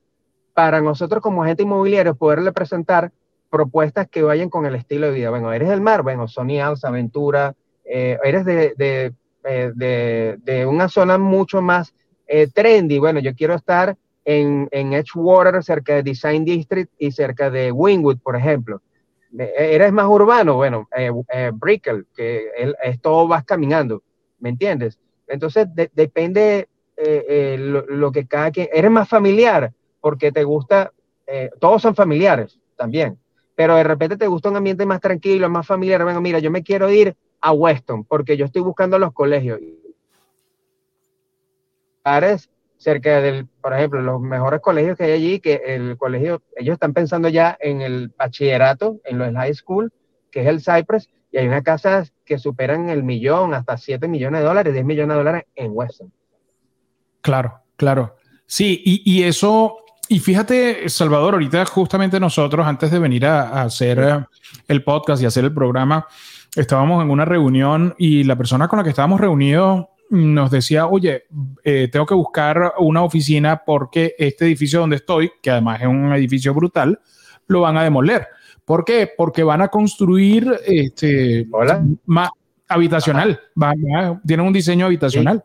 para 0.54 0.82
nosotros 0.82 1.22
como 1.22 1.44
agente 1.44 1.64
inmobiliario 1.64 2.16
poderle 2.16 2.52
presentar 2.52 3.12
propuestas 3.50 4.10
que 4.10 4.24
vayan 4.24 4.50
con 4.50 4.66
el 4.66 4.76
estilo 4.76 5.08
de 5.08 5.14
vida. 5.14 5.30
Bueno, 5.30 5.54
eres 5.54 5.70
del 5.70 5.80
mar, 5.80 6.04
bueno, 6.04 6.28
Sony 6.28 6.60
Alza, 6.62 6.90
Aventura, 6.90 7.56
eh, 7.86 8.18
eres 8.24 8.44
de, 8.44 8.74
eh, 8.78 9.72
de, 9.74 10.38
de, 10.44 10.66
una 10.66 10.90
zona 10.90 11.18
mucho 11.18 11.62
más 11.62 11.94
trendy. 12.54 13.00
Bueno, 13.00 13.22
yo 13.22 13.34
quiero 13.34 13.54
estar 13.54 13.96
en, 14.26 14.68
en, 14.72 14.92
Edgewater, 14.92 15.64
cerca 15.64 15.96
de 15.96 16.04
Design 16.04 16.44
District 16.44 16.92
y 17.00 17.12
cerca 17.14 17.50
de 17.50 17.72
Wingwood, 17.72 18.18
por 18.18 18.36
ejemplo. 18.36 18.82
¿Eres 19.38 19.92
más 19.92 20.08
urbano? 20.08 20.56
Bueno, 20.56 20.88
eh, 20.96 21.12
eh 21.32 21.52
Brickell, 21.54 22.06
que 22.16 22.50
es 22.84 23.00
todo 23.00 23.28
vas 23.28 23.44
caminando, 23.44 24.02
¿me 24.40 24.50
entiendes? 24.50 24.98
Entonces, 25.28 25.68
depende 25.94 26.68
eh, 26.98 27.25
eh, 27.27 27.58
lo, 27.58 28.12
que 28.12 28.27
cada 28.27 28.51
quien... 28.51 28.70
¿Eres 28.74 28.92
más 28.92 29.08
familiar? 29.08 29.72
Porque 30.01 30.32
te 30.32 30.44
gusta... 30.44 30.92
todos 31.60 31.82
son 31.82 31.96
familiares 31.96 32.60
también, 32.75 33.18
pero 33.56 33.75
de 33.75 33.84
repente 33.84 34.18
te 34.18 34.27
gusta 34.27 34.50
un 34.50 34.58
ambiente 34.58 34.86
más 34.86 35.01
tranquilo, 35.01 35.50
más 35.50 35.66
familiar. 35.66 36.04
Bueno, 36.04 36.22
mira, 36.22 36.39
yo 36.39 36.51
me 36.51 36.63
quiero 36.63 36.89
ir 36.89 37.16
a 37.42 37.51
Weston 37.51 38.04
porque 38.04 38.38
yo 38.38 38.46
estoy 38.46 38.62
buscando 38.62 39.00
los 39.00 39.13
colegios. 39.13 39.60
¿Eres 42.06 42.50
cerca 42.77 43.22
del, 43.22 43.48
por 43.48 43.74
ejemplo, 43.74 44.01
los 44.01 44.22
mejores 44.22 44.62
colegios 44.62 44.98
que 44.98 45.06
hay 45.06 45.12
allí, 45.12 45.39
que 45.39 45.62
el 45.66 45.98
colegio, 45.98 46.42
ellos 46.56 46.74
están 46.74 46.94
pensando 46.94 47.27
ya 47.27 47.58
en 47.60 47.82
el 47.82 48.10
bachillerato, 48.18 49.00
en 49.04 49.18
los 49.18 49.34
high 49.34 49.54
school, 49.54 49.92
que 50.32 50.42
es 50.42 50.48
el 50.48 50.62
Cypress, 50.62 51.10
y 51.32 51.38
hay 51.38 51.48
unas 51.48 51.63
casas 51.63 52.13
que 52.24 52.38
superan 52.38 52.89
el 52.89 53.04
millón, 53.04 53.54
hasta 53.54 53.77
7 53.77 54.08
millones 54.08 54.42
de 54.42 54.48
dólares, 54.48 54.74
10 54.74 54.86
millones 54.86 55.16
de 55.16 55.18
dólares 55.18 55.44
en 55.56 55.72
Weston. 55.74 56.12
Claro, 57.22 57.62
claro. 57.76 58.16
Sí, 58.46 58.82
y, 58.86 59.24
eso, 59.24 59.78
y 60.08 60.20
fíjate, 60.20 60.88
Salvador, 60.88 61.34
ahorita 61.34 61.66
justamente 61.66 62.20
nosotros, 62.20 62.66
antes 62.66 62.90
de 62.92 63.00
venir 63.00 63.26
a, 63.26 63.64
hacer 63.64 64.00
eh, 64.00 64.26
el 64.70 64.84
podcast 64.84 65.22
y 65.22 65.26
hacer 65.26 65.44
el 65.44 65.54
programa, 65.54 66.08
estábamos 66.56 67.04
en 67.04 67.10
una 67.10 67.26
reunión 67.26 67.94
y 67.98 68.24
la 68.24 68.38
persona 68.38 68.70
con 68.70 68.78
la 68.78 68.84
que 68.84 68.92
estábamos 68.92 69.20
reunidos 69.20 69.88
nos 70.10 70.50
decía, 70.50 70.88
oye, 70.88 71.26
eh, 71.64 71.90
tengo 71.92 72.06
que 72.06 72.14
buscar 72.14 72.76
una 72.80 73.04
oficina 73.04 73.64
porque 73.66 74.16
este 74.18 74.46
edificio 74.46 74.80
donde 74.80 74.96
estoy, 74.96 75.32
que 75.42 75.52
además 75.52 75.82
es 75.82 75.88
un 75.88 76.14
edificio 76.14 76.54
brutal, 76.54 77.00
lo 77.48 77.62
van 77.62 77.76
a 77.78 77.84
demoler. 77.84 78.28
¿Por 78.64 78.86
qué? 78.86 79.10
Porque 79.16 79.44
van 79.44 79.62
a 79.62 79.68
construir 79.68 80.60
este, 80.66 81.48
más 82.06 82.30
habitacional, 82.68 83.40
tienen 84.26 84.46
un 84.46 84.54
diseño 84.54 84.86
habitacional. 84.86 85.44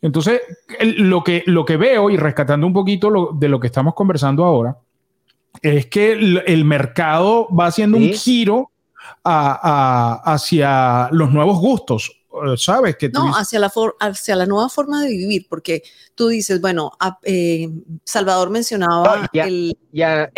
Entonces, 0.00 0.40
lo, 0.80 1.24
que, 1.24 1.42
lo 1.46 1.64
que 1.64 1.76
veo 1.76 2.10
y 2.10 2.16
rescatando 2.16 2.66
un 2.66 2.72
poquito 2.72 3.30
de 3.34 3.48
lo 3.48 3.58
que 3.58 3.66
estamos 3.66 3.94
conversando 3.94 4.44
ahora, 4.44 4.76
es 5.60 5.86
que 5.86 6.12
el, 6.12 6.64
mercado 6.64 7.48
va 7.54 7.66
haciendo 7.66 7.96
un 7.96 8.12
giro 8.12 8.70
hacia 9.24 11.08
los 11.12 11.32
nuevos 11.32 11.58
gustos. 11.58 12.14
Sabes 12.56 12.96
que 12.96 13.08
no 13.08 13.32
hacia 13.34 13.58
la 13.58 13.72
hacia 13.98 14.36
la 14.36 14.46
nueva 14.46 14.68
forma 14.68 15.02
de 15.02 15.08
vivir 15.08 15.46
porque 15.48 15.82
tú 16.14 16.28
dices 16.28 16.60
bueno 16.60 16.92
eh, 17.24 17.68
Salvador 18.04 18.50
mencionaba 18.50 19.28
el, 19.32 19.76
ya, 19.90 20.30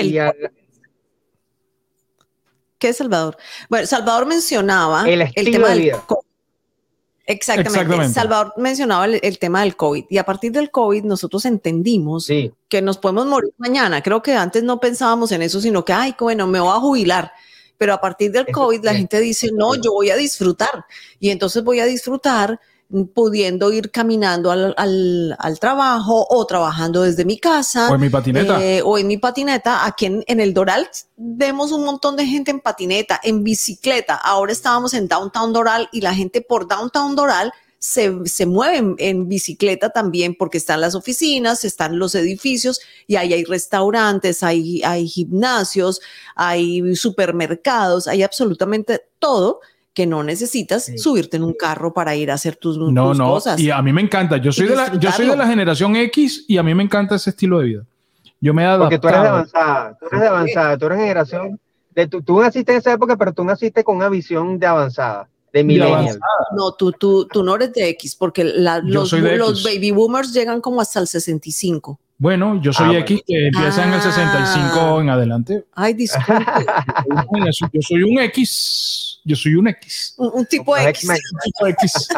¿Qué 2.78 2.88
es 2.88 2.96
Salvador? 2.96 3.36
Bueno, 3.68 3.86
Salvador 3.86 4.24
mencionaba 4.26 5.06
el, 5.06 5.30
tema 5.34 5.68
de 5.68 5.78
del 5.78 5.92
Exactamente. 7.30 8.08
Salvador 8.08 8.54
mencionaba 8.56 9.06
el, 9.06 9.38
tema 9.38 9.60
del 9.62 9.76
COVID 9.76 10.04
y 10.08 10.18
a 10.18 10.24
partir 10.24 10.52
del 10.52 10.70
COVID 10.70 11.04
nosotros 11.04 11.44
entendimos 11.44 12.28
que 12.68 12.82
nos 12.82 12.98
podemos 12.98 13.26
morir 13.26 13.52
mañana. 13.58 14.02
Creo 14.02 14.22
que 14.22 14.34
antes 14.34 14.62
no 14.62 14.80
pensábamos 14.80 15.32
en 15.32 15.42
eso, 15.42 15.60
sino 15.60 15.84
que, 15.84 15.92
ay, 15.92 16.14
bueno, 16.18 16.46
me 16.46 16.60
voy 16.60 16.76
a 16.76 16.80
jubilar 16.80 17.32
pero 17.80 17.94
a 17.94 18.00
partir 18.02 18.30
del 18.30 18.46
COVID 18.48 18.84
la 18.84 18.92
gente 18.94 19.18
dice, 19.20 19.48
no, 19.54 19.74
yo 19.74 19.92
voy 19.92 20.10
a 20.10 20.16
disfrutar. 20.16 20.84
Y 21.18 21.30
entonces 21.30 21.64
voy 21.64 21.80
a 21.80 21.86
disfrutar 21.86 22.60
pudiendo 23.14 23.72
ir 23.72 23.90
caminando 23.90 24.50
al, 24.50 24.74
al, 25.38 25.58
trabajo 25.60 26.26
o 26.28 26.44
trabajando 26.44 27.02
desde 27.02 27.24
mi 27.24 27.38
casa. 27.38 27.90
O 27.90 27.94
en 27.94 28.00
mi 28.00 28.10
patineta. 28.10 28.62
Eh, 28.62 28.82
o 28.82 28.98
en 28.98 29.06
mi 29.06 29.16
patineta. 29.16 29.86
Aquí 29.86 30.06
en, 30.06 30.24
en, 30.26 30.40
el 30.40 30.52
Doral 30.52 30.88
vemos 31.16 31.70
un 31.72 31.84
montón 31.84 32.16
de 32.16 32.26
gente 32.26 32.50
en 32.50 32.60
patineta, 32.60 33.20
en 33.22 33.44
bicicleta. 33.44 34.16
Ahora 34.16 34.52
estábamos 34.52 34.94
en 34.94 35.06
Downtown 35.06 35.52
Doral 35.52 35.88
y 35.92 36.00
la 36.00 36.14
gente 36.14 36.40
por 36.40 36.66
Downtown 36.66 37.14
Doral 37.14 37.52
se, 37.80 38.12
se 38.26 38.44
mueven 38.44 38.94
en 38.98 39.26
bicicleta 39.26 39.90
también 39.90 40.34
porque 40.38 40.58
están 40.58 40.82
las 40.82 40.94
oficinas, 40.94 41.64
están 41.64 41.98
los 41.98 42.14
edificios 42.14 42.80
y 43.06 43.16
ahí 43.16 43.32
hay 43.32 43.44
restaurantes, 43.44 44.42
hay, 44.42 44.82
hay 44.82 45.08
gimnasios, 45.08 46.00
hay 46.34 46.94
supermercados, 46.94 48.06
hay 48.06 48.22
absolutamente 48.22 49.00
todo 49.18 49.60
que 49.94 50.06
no 50.06 50.22
necesitas 50.22 50.90
subirte 50.96 51.36
en 51.36 51.44
un 51.44 51.54
carro 51.54 51.92
para 51.92 52.14
ir 52.14 52.30
a 52.30 52.34
hacer 52.34 52.56
tus, 52.56 52.78
no, 52.78 53.14
no. 53.14 53.28
cosas. 53.28 53.58
Y 53.58 53.70
a 53.70 53.82
mí 53.82 53.92
me 53.92 54.00
encanta. 54.00 54.36
Yo 54.36 54.52
soy, 54.52 54.68
de 54.68 54.76
la, 54.76 54.94
yo 54.94 55.10
soy 55.12 55.26
de 55.26 55.36
la 55.36 55.46
generación 55.46 55.96
X 55.96 56.44
y 56.46 56.58
a 56.58 56.62
mí 56.62 56.74
me 56.74 56.82
encanta 56.82 57.16
ese 57.16 57.30
estilo 57.30 57.58
de 57.58 57.64
vida. 57.66 57.82
Yo 58.40 58.54
me 58.54 58.64
he 58.64 58.78
Porque 58.78 58.98
tú 58.98 59.08
eres 59.08 59.22
de 59.22 59.28
avanzada, 59.28 59.96
tú 59.98 60.06
eres 60.06 60.20
de 60.20 60.26
avanzada, 60.26 60.78
tú 60.78 60.86
eres 60.86 60.98
generación. 60.98 61.60
De, 61.94 62.06
tú, 62.06 62.22
tú 62.22 62.40
naciste 62.40 62.72
en 62.72 62.78
esa 62.78 62.92
época, 62.92 63.16
pero 63.16 63.32
tú 63.32 63.44
naciste 63.44 63.84
con 63.84 63.96
una 63.96 64.08
visión 64.08 64.58
de 64.58 64.66
avanzada 64.66 65.28
de 65.52 65.64
millennial. 65.64 66.18
No, 66.56 66.72
tú, 66.72 66.92
tú, 66.92 67.26
tú 67.26 67.42
no 67.42 67.56
eres 67.56 67.72
de 67.72 67.88
X, 67.90 68.16
porque 68.16 68.44
los, 68.44 69.12
los 69.12 69.64
baby 69.64 69.90
boomers 69.90 70.32
llegan 70.32 70.60
como 70.60 70.80
hasta 70.80 71.00
el 71.00 71.06
65. 71.06 71.98
Bueno, 72.18 72.60
yo 72.60 72.72
soy 72.72 72.96
ah, 72.96 72.98
X, 73.00 73.22
que 73.26 73.46
empieza 73.46 73.86
en 73.86 73.94
el 73.94 74.02
65 74.02 74.78
ah. 74.78 74.98
en 75.00 75.08
adelante. 75.08 75.64
Ay, 75.74 75.94
disculpe. 75.94 76.44
yo 77.72 77.80
soy 77.80 78.02
un 78.02 78.18
X. 78.20 79.09
Yo 79.30 79.36
soy 79.36 79.54
un 79.54 79.68
X. 79.68 80.14
Un, 80.18 80.44
tipo 80.50 80.76
X. 80.76 81.08
X. 81.68 82.08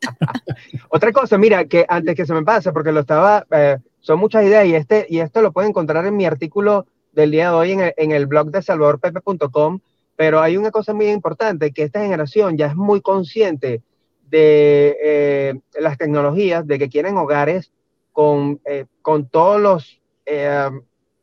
Otra 0.90 1.12
cosa, 1.12 1.38
mira, 1.38 1.64
que 1.64 1.84
antes 1.88 2.14
que 2.14 2.26
se 2.26 2.34
me 2.34 2.42
pase, 2.42 2.72
porque 2.72 2.92
lo 2.92 3.00
estaba, 3.00 3.46
eh, 3.50 3.78
son 4.00 4.18
muchas 4.18 4.44
ideas 4.44 4.66
y, 4.66 4.74
este, 4.74 5.06
y 5.08 5.20
esto 5.20 5.42
lo 5.42 5.52
pueden 5.52 5.70
encontrar 5.70 6.06
en 6.06 6.16
mi 6.16 6.26
artículo 6.26 6.86
del 7.12 7.30
día 7.30 7.50
de 7.50 7.56
hoy 7.56 7.72
en 7.72 7.80
el, 7.80 7.94
en 7.96 8.10
el 8.12 8.26
blog 8.26 8.50
de 8.50 8.62
salvadorpepe.com 8.62 9.80
pero 10.16 10.40
hay 10.40 10.56
una 10.56 10.70
cosa 10.70 10.94
muy 10.94 11.08
importante, 11.08 11.72
que 11.72 11.84
esta 11.84 12.00
generación 12.00 12.56
ya 12.56 12.66
es 12.66 12.74
muy 12.74 13.02
consciente 13.02 13.82
de 14.30 14.96
eh, 15.02 15.60
las 15.78 15.98
tecnologías, 15.98 16.66
de 16.66 16.78
que 16.78 16.88
quieren 16.88 17.18
hogares 17.18 17.70
con, 18.12 18.60
eh, 18.64 18.86
con 19.02 19.28
todos 19.28 19.60
los 19.60 20.00
eh, 20.24 20.70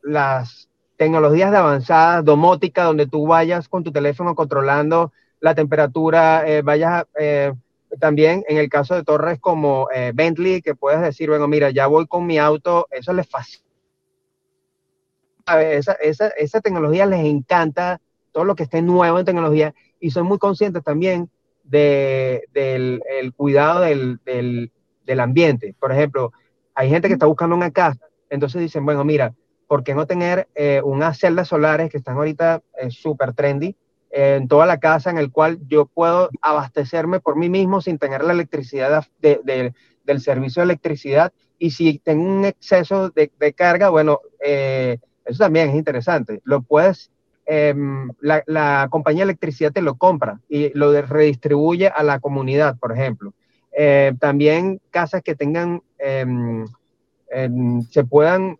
las 0.03 0.69
tecnologías 0.97 1.51
de 1.51 1.57
avanzada, 1.57 2.21
domótica, 2.21 2.83
donde 2.83 3.07
tú 3.07 3.27
vayas 3.27 3.67
con 3.67 3.83
tu 3.83 3.91
teléfono 3.91 4.35
controlando 4.35 5.11
la 5.39 5.55
temperatura, 5.55 6.43
vayas 6.63 7.05
también 7.99 8.43
en 8.47 8.57
el 8.57 8.69
caso 8.69 8.95
de 8.95 9.03
torres 9.03 9.39
como 9.39 9.89
Bentley, 10.13 10.61
que 10.61 10.75
puedes 10.75 11.01
decir, 11.01 11.29
bueno, 11.29 11.47
mira, 11.47 11.69
ya 11.71 11.87
voy 11.87 12.07
con 12.07 12.25
mi 12.25 12.37
auto, 12.37 12.87
eso 12.91 13.11
les 13.11 13.27
fascina. 13.27 13.63
Esa, 15.45 15.93
esa, 15.93 16.27
esa 16.29 16.61
tecnología 16.61 17.05
les 17.05 17.25
encanta 17.25 17.99
todo 18.31 18.43
lo 18.43 18.55
que 18.55 18.63
esté 18.63 18.81
nuevo 18.81 19.19
en 19.19 19.25
tecnología 19.25 19.73
y 19.99 20.11
son 20.11 20.25
muy 20.25 20.37
conscientes 20.37 20.83
también 20.83 21.29
de, 21.63 22.43
del 22.51 23.01
el 23.09 23.33
cuidado 23.33 23.81
del, 23.81 24.19
del, 24.25 24.71
del, 25.05 25.19
ambiente. 25.21 25.75
Por 25.79 25.93
ejemplo, 25.93 26.33
hay 26.75 26.89
gente 26.89 27.07
que 27.07 27.13
está 27.13 27.25
buscando 27.25 27.55
una 27.55 27.71
casa, 27.71 28.05
entonces 28.29 28.61
dicen, 28.61 28.83
bueno, 28.83 29.05
mira, 29.05 29.33
¿por 29.67 29.83
qué 29.83 29.95
no 29.95 30.07
tener 30.07 30.47
eh, 30.55 30.81
unas 30.83 31.19
celdas 31.19 31.47
solares 31.47 31.89
que 31.89 31.97
están 31.97 32.17
ahorita 32.17 32.61
eh, 32.77 32.91
súper 32.91 33.33
trendy 33.33 33.75
en 34.11 34.47
toda 34.47 34.65
la 34.65 34.79
casa 34.79 35.09
en 35.09 35.17
el 35.17 35.31
cual 35.31 35.59
yo 35.67 35.87
puedo 35.87 36.29
abastecerme 36.41 37.19
por 37.19 37.35
mí 37.35 37.49
mismo 37.49 37.81
sin 37.81 37.97
tener 37.97 38.23
la 38.23 38.33
electricidad 38.33 39.07
de, 39.19 39.73
del 40.03 40.21
servicio 40.21 40.61
de 40.61 40.65
electricidad? 40.65 41.33
Y 41.57 41.71
si 41.71 41.97
tengo 41.99 42.23
un 42.23 42.45
exceso 42.45 43.09
de, 43.09 43.31
de 43.39 43.53
carga, 43.53 43.89
bueno, 43.89 44.19
eh, 44.43 44.99
eso 45.25 45.43
también 45.43 45.69
es 45.69 45.75
interesante. 45.75 46.41
Lo 46.43 46.61
puedes 46.61 47.09
Em, 47.45 48.09
la, 48.21 48.87
compañía 48.89 49.25
de 49.25 49.31
electricidad 49.31 49.73
te 49.73 49.81
lo 49.81 49.95
compra 49.95 50.39
y 50.47 50.69
lo 50.77 50.93
redistribuye 51.01 51.87
a 51.87 52.01
la 52.03 52.19
comunidad, 52.19 52.77
por 52.77 52.93
ejemplo. 52.93 53.33
Eh, 53.75 54.13
también 54.19 54.79
casas 54.91 55.21
que 55.23 55.35
tengan, 55.35 55.81
em, 55.97 56.65
se 57.89 58.03
puedan, 58.03 58.59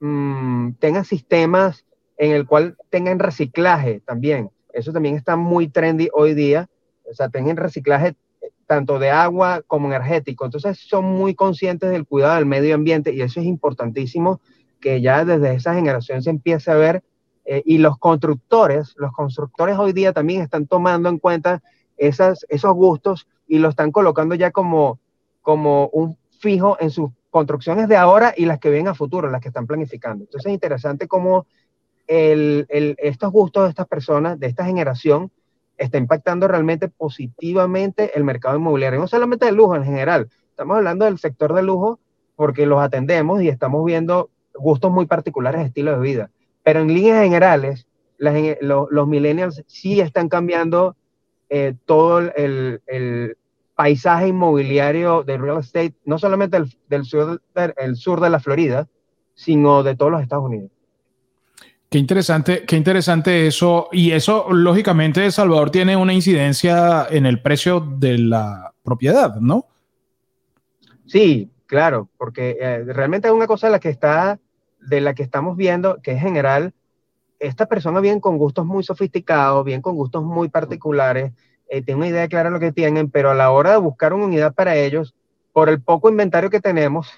mm, 0.00 0.72
tengan 0.78 1.04
sistemas 1.04 1.84
en 2.16 2.32
el 2.32 2.46
cual 2.46 2.76
tengan 2.90 3.18
reciclaje 3.18 4.00
también. 4.00 4.50
Eso 4.72 4.92
también 4.92 5.16
está 5.16 5.36
muy 5.36 5.68
trendy 5.68 6.08
hoy 6.12 6.34
día. 6.34 6.68
O 7.10 7.14
sea, 7.14 7.28
tengan 7.28 7.56
reciclaje 7.56 8.08
eh, 8.42 8.50
tanto 8.66 8.98
de 8.98 9.10
agua 9.10 9.62
como 9.66 9.88
energético. 9.88 10.44
Entonces 10.44 10.78
son 10.78 11.04
muy 11.04 11.34
conscientes 11.34 11.90
del 11.90 12.06
cuidado 12.06 12.36
del 12.36 12.46
medio 12.46 12.74
ambiente 12.74 13.12
y 13.12 13.22
eso 13.22 13.40
es 13.40 13.46
importantísimo 13.46 14.40
que 14.80 15.00
ya 15.00 15.24
desde 15.24 15.54
esa 15.54 15.74
generación 15.74 16.22
se 16.22 16.30
empiece 16.30 16.70
a 16.70 16.74
ver 16.74 17.02
eh, 17.44 17.62
y 17.64 17.78
los 17.78 17.98
constructores, 17.98 18.94
los 18.96 19.12
constructores 19.12 19.78
hoy 19.78 19.92
día 19.92 20.12
también 20.12 20.42
están 20.42 20.66
tomando 20.66 21.08
en 21.08 21.18
cuenta 21.18 21.62
esas, 21.96 22.44
esos 22.48 22.74
gustos 22.74 23.26
y 23.46 23.58
lo 23.58 23.68
están 23.68 23.92
colocando 23.92 24.34
ya 24.34 24.50
como, 24.50 24.98
como 25.42 25.88
un 25.88 26.18
fijo 26.40 26.76
en 26.80 26.90
sus 26.90 27.10
construcciones 27.36 27.86
de 27.86 27.98
ahora 27.98 28.32
y 28.34 28.46
las 28.46 28.58
que 28.58 28.70
vienen 28.70 28.88
a 28.88 28.94
futuro, 28.94 29.28
las 29.28 29.42
que 29.42 29.48
están 29.48 29.66
planificando. 29.66 30.24
Entonces 30.24 30.46
es 30.46 30.54
interesante 30.54 31.06
cómo 31.06 31.44
el, 32.06 32.64
estos 32.70 33.30
gustos 33.30 33.64
de 33.64 33.68
estas 33.68 33.86
personas, 33.86 34.40
de 34.40 34.46
esta 34.46 34.64
generación, 34.64 35.30
está 35.76 35.98
impactando 35.98 36.48
realmente 36.48 36.88
positivamente 36.88 38.16
el 38.16 38.24
mercado 38.24 38.56
inmobiliario, 38.56 38.98
no 38.98 39.06
solamente 39.06 39.44
de 39.44 39.52
lujo 39.52 39.76
en 39.76 39.84
general, 39.84 40.30
estamos 40.48 40.78
hablando 40.78 41.04
del 41.04 41.18
sector 41.18 41.52
de 41.52 41.62
lujo 41.62 41.98
porque 42.36 42.64
los 42.64 42.80
atendemos 42.80 43.42
y 43.42 43.48
estamos 43.48 43.84
viendo 43.84 44.30
gustos 44.54 44.90
muy 44.90 45.04
particulares 45.04 45.60
de 45.60 45.66
estilo 45.66 45.92
de 45.92 45.98
vida. 45.98 46.30
Pero 46.62 46.80
en 46.80 46.88
líneas 46.88 47.22
generales, 47.22 47.86
los, 48.16 49.06
millennials 49.06 49.62
sí 49.66 50.00
están 50.00 50.30
cambiando 50.30 50.96
eh, 51.50 51.74
todo 51.84 52.20
el, 52.34 53.36
paisaje 53.76 54.28
inmobiliario 54.28 55.22
de 55.22 55.38
real 55.38 55.60
estate, 55.60 55.94
no 56.04 56.18
solamente 56.18 56.58
del, 56.88 57.04
sur, 57.04 57.40
del 57.54 57.96
sur 57.96 58.20
de 58.20 58.30
la 58.30 58.40
Florida, 58.40 58.88
sino 59.34 59.82
de 59.82 59.94
todos 59.94 60.10
los 60.10 60.22
Estados 60.22 60.46
Unidos. 60.46 60.70
Qué 61.88 61.98
interesante, 61.98 62.64
qué 62.64 62.76
interesante 62.76 63.46
eso. 63.46 63.88
Y 63.92 64.10
eso, 64.10 64.46
lógicamente, 64.50 65.30
Salvador 65.30 65.70
tiene 65.70 65.96
una 65.96 66.14
incidencia 66.14 67.06
en 67.08 67.26
el 67.26 67.40
precio 67.40 67.80
de 67.80 68.18
la 68.18 68.72
propiedad, 68.82 69.36
¿no? 69.36 69.66
Sí, 71.06 71.50
claro, 71.66 72.08
porque 72.16 72.56
eh, 72.60 72.82
realmente 72.84 73.28
es 73.28 73.34
una 73.34 73.46
cosa 73.46 73.70
la 73.70 73.78
que 73.78 73.90
está 73.90 74.40
de 74.80 75.00
la 75.00 75.14
que 75.14 75.22
estamos 75.22 75.56
viendo, 75.56 76.00
que 76.02 76.12
en 76.12 76.18
general, 76.18 76.74
esta 77.38 77.66
persona 77.66 78.00
viene 78.00 78.20
con 78.20 78.38
gustos 78.38 78.64
muy 78.64 78.82
sofisticados, 78.82 79.64
bien 79.64 79.82
con 79.82 79.94
gustos 79.94 80.24
muy 80.24 80.48
particulares, 80.48 81.32
eh, 81.68 81.82
tiene 81.82 81.98
una 81.98 82.08
idea 82.08 82.28
clara 82.28 82.48
de 82.48 82.54
lo 82.54 82.60
que 82.60 82.72
tienen, 82.72 83.10
pero 83.10 83.30
a 83.30 83.34
la 83.34 83.50
hora 83.50 83.72
de 83.72 83.76
buscar 83.78 84.12
una 84.12 84.26
unidad 84.26 84.54
para 84.54 84.76
ellos, 84.76 85.14
por 85.52 85.68
el 85.68 85.80
poco 85.80 86.08
inventario 86.08 86.50
que 86.50 86.60
tenemos, 86.60 87.10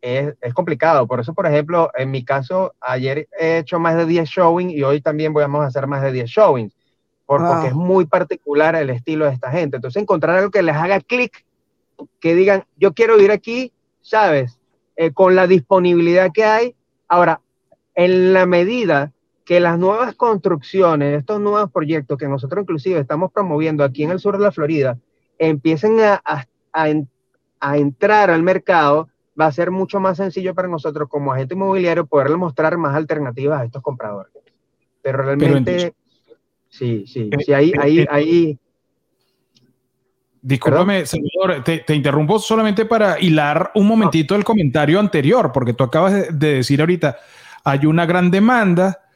es, 0.00 0.34
es, 0.40 0.54
complicado. 0.54 1.06
Por 1.06 1.20
eso, 1.20 1.34
por 1.34 1.46
ejemplo, 1.46 1.90
en 1.96 2.10
mi 2.10 2.24
caso, 2.24 2.74
ayer 2.80 3.28
he 3.38 3.58
hecho 3.58 3.78
más 3.78 3.96
de 3.96 4.06
10 4.06 4.28
showings 4.28 4.72
y 4.72 4.82
hoy 4.82 5.00
también 5.00 5.32
vamos 5.32 5.62
a 5.62 5.66
hacer 5.66 5.86
más 5.86 6.02
de 6.02 6.12
10 6.12 6.28
showings, 6.28 6.74
porque 7.26 7.68
es 7.68 7.74
muy 7.74 8.06
particular 8.06 8.74
el 8.74 8.90
estilo 8.90 9.26
de 9.26 9.32
esta 9.32 9.50
gente. 9.50 9.76
Entonces, 9.76 10.02
encontrar 10.02 10.36
algo 10.36 10.50
que 10.50 10.62
les 10.62 10.74
haga 10.74 11.00
clic, 11.00 11.44
que 12.20 12.34
digan, 12.34 12.64
yo 12.76 12.94
quiero 12.94 13.20
ir 13.20 13.30
aquí, 13.30 13.72
¿sabes? 14.00 14.58
Eh, 14.96 15.12
con 15.12 15.36
la 15.36 15.46
disponibilidad 15.46 16.30
que 16.32 16.44
hay, 16.44 16.74
Ahora, 17.10 17.40
en 17.96 18.32
la 18.32 18.46
medida 18.46 19.12
que 19.50 19.58
las 19.58 19.80
nuevas 19.80 20.14
construcciones, 20.14 21.18
estos 21.18 21.40
nuevos 21.40 21.72
proyectos 21.72 22.16
que 22.16 22.28
nosotros 22.28 22.62
inclusive 22.62 23.00
estamos 23.00 23.32
promoviendo 23.32 23.82
aquí 23.82 24.04
en 24.04 24.12
el 24.12 24.20
sur 24.20 24.38
de 24.38 24.44
la 24.44 24.52
Florida, 24.52 24.96
empiecen 25.40 25.96
a, 25.98 27.76
entrar 27.76 28.30
al 28.30 28.44
mercado, 28.44 29.08
va 29.38 29.46
a 29.46 29.52
ser 29.52 29.72
mucho 29.72 29.98
más 29.98 30.18
sencillo 30.18 30.54
para 30.54 30.68
nosotros 30.68 31.08
como 31.08 31.32
agente 31.32 31.54
inmobiliario 31.54 32.06
poderle 32.06 32.36
mostrar 32.36 32.78
más 32.78 32.94
alternativas 32.94 33.62
a 33.62 33.64
estos 33.64 33.82
compradores. 33.82 34.32
Pero 35.02 35.20
realmente, 35.20 35.94
sí, 36.68 37.04
sí, 37.08 37.28
eh, 37.32 37.36
sí, 37.44 37.52
ahí, 37.52 37.72
ahí, 37.80 37.98
eh, 37.98 38.08
ahí. 38.08 38.58
Discúlpame, 40.40 41.06
señor, 41.06 41.64
te, 41.64 41.92
interrumpo 41.92 42.38
solamente 42.38 42.84
para 42.84 43.18
hilar 43.18 43.72
un 43.74 43.88
momentito 43.88 44.36
el 44.36 44.44
comentario 44.44 45.00
anterior, 45.00 45.50
porque 45.50 45.72
tú 45.72 45.82
acabas 45.82 46.38
de, 46.38 46.54
decir 46.54 46.78
ahorita, 46.78 47.18
hay 47.64 47.86
una 47.86 48.06
gran 48.06 48.30
demanda. 48.30 49.09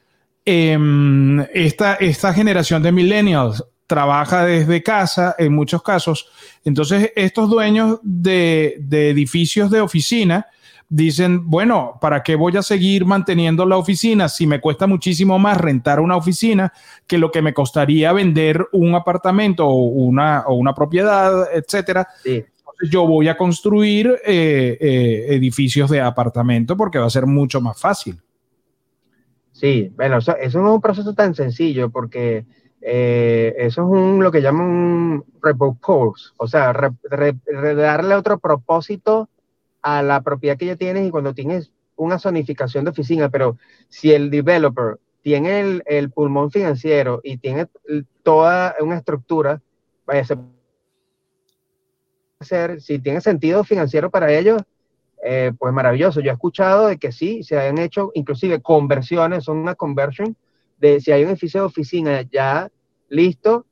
Em, 0.45 1.41
esta, 1.55 1.95
esta 1.95 2.35
generación 2.35 2.83
de 2.83 2.93
millennials 2.93 3.65
trabaja 3.87 4.45
desde 4.45 4.83
casa 4.83 5.35
en 5.39 5.55
muchos 5.55 5.83
casos. 5.83 6.29
Entonces, 6.65 7.13
estos 7.17 7.49
dueños 7.49 7.99
de, 8.03 8.77
de 8.81 9.11
edificios 9.11 9.71
de 9.71 9.81
oficina 9.81 10.47
dicen, 10.89 11.49
bueno, 11.49 11.99
¿para 12.01 12.23
qué 12.23 12.37
voy 12.37 12.57
a 12.57 12.63
seguir 12.63 13.05
manteniendo 13.05 13.65
la 13.67 13.77
oficina 13.77 14.29
si 14.29 14.47
me 14.47 14.61
cuesta 14.61 14.87
muchísimo 14.87 15.39
más 15.39 15.59
rentar 15.59 15.99
una 15.99 16.17
oficina 16.17 16.73
que 17.07 17.19
lo 17.19 17.31
que 17.31 17.43
me 17.43 17.55
costaría 17.55 18.13
vender 18.13 18.69
un 18.73 18.95
apartamento 18.95 19.67
o 19.67 19.75
una, 19.85 20.45
o 20.47 20.55
una 20.55 20.75
propiedad, 20.75 21.49
etcétera? 21.53 22.07
Entonces 22.25 22.91
yo 22.91 23.07
voy 23.07 23.29
a 23.29 23.37
construir 23.37 24.09
eh, 24.27 24.79
eh, 24.81 25.27
edificios 25.31 25.91
de 25.91 26.01
apartamento 26.01 26.77
porque 26.77 26.99
va 26.99 27.07
a 27.07 27.11
ser 27.11 27.27
mucho 27.27 27.61
más 27.61 27.81
fácil. 27.81 28.21
Sí, 29.55 29.93
bueno, 29.95 30.19
eso, 30.19 30.37
eso 30.37 30.61
no 30.61 30.71
es 30.71 30.75
un 30.75 30.81
proceso 30.81 31.15
tan 31.15 31.33
sencillo 31.35 31.89
porque 31.89 32.45
eh, 32.81 33.55
eso 33.57 33.83
es 33.83 33.89
un, 33.89 34.23
lo 34.23 34.33
que 34.33 34.43
llaman 34.43 34.67
un 34.67 35.25
repurpose, 35.41 36.33
o 36.37 36.49
sea, 36.49 36.75
darle 36.75 38.15
otro 38.17 38.39
propósito 38.41 39.29
a 39.81 40.03
la 40.03 40.23
propiedad 40.23 40.59
que 40.59 40.67
ya 40.67 40.77
tienes 40.77 41.07
y 41.07 41.11
cuando 41.11 41.35
tienes 41.35 41.71
una 41.95 42.19
zonificación 42.19 42.85
de 42.85 42.91
oficina, 42.91 43.29
pero 43.29 43.57
si 43.89 44.13
el 44.13 44.29
developer 44.29 44.99
tiene 45.23 45.81
el, 45.87 46.11
pulmón 46.11 46.51
financiero 46.51 47.21
y 47.23 47.37
tiene 47.37 47.69
toda 48.25 48.75
una 48.81 48.97
estructura, 48.97 49.63
vaya, 50.05 50.23
a 52.41 52.45
ser, 52.45 52.81
si 52.81 52.99
tiene 52.99 53.21
sentido 53.21 53.63
financiero 53.63 54.11
para 54.11 54.33
ellos, 54.33 54.61
eh, 55.27 55.53
pues 55.59 55.73
maravilloso. 55.73 56.21
Yo 56.21 56.31
he 56.31 56.35
escuchado 56.35 56.89
de 56.89 56.99
que 56.99 57.11
sí, 57.11 57.43
se 57.43 57.59
han 57.59 57.79
hecho 57.79 58.11
inclusive 58.13 58.61
conversiones, 58.61 59.45
son 59.45 59.57
una 59.57 59.75
conversion, 59.75 60.37
de 60.77 61.01
si 61.01 61.13
hay 61.13 61.23
un 61.23 61.31
edificio 61.31 61.61
de 61.61 61.67
oficina 61.67 62.21
ya 62.31 62.71
listo, 63.09 63.65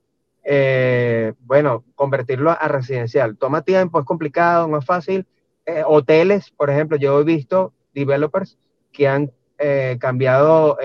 eh, 0.44 1.34
bueno, 1.40 1.84
convertirlo 1.94 2.50
a 2.50 2.68
residencial. 2.68 3.36
Toma 3.36 3.60
tiempo, 3.60 4.00
es 4.00 4.06
complicado, 4.06 4.66
no 4.66 4.78
es 4.78 4.86
fácil, 4.86 5.26
eh, 5.66 5.82
hoteles, 5.86 6.50
por 6.52 6.70
ejemplo, 6.70 6.96
yo 6.96 7.20
he 7.20 7.24
visto 7.24 7.74
developers 7.92 8.56
que 8.90 9.06
han 9.08 9.30
cambiado 10.00 10.76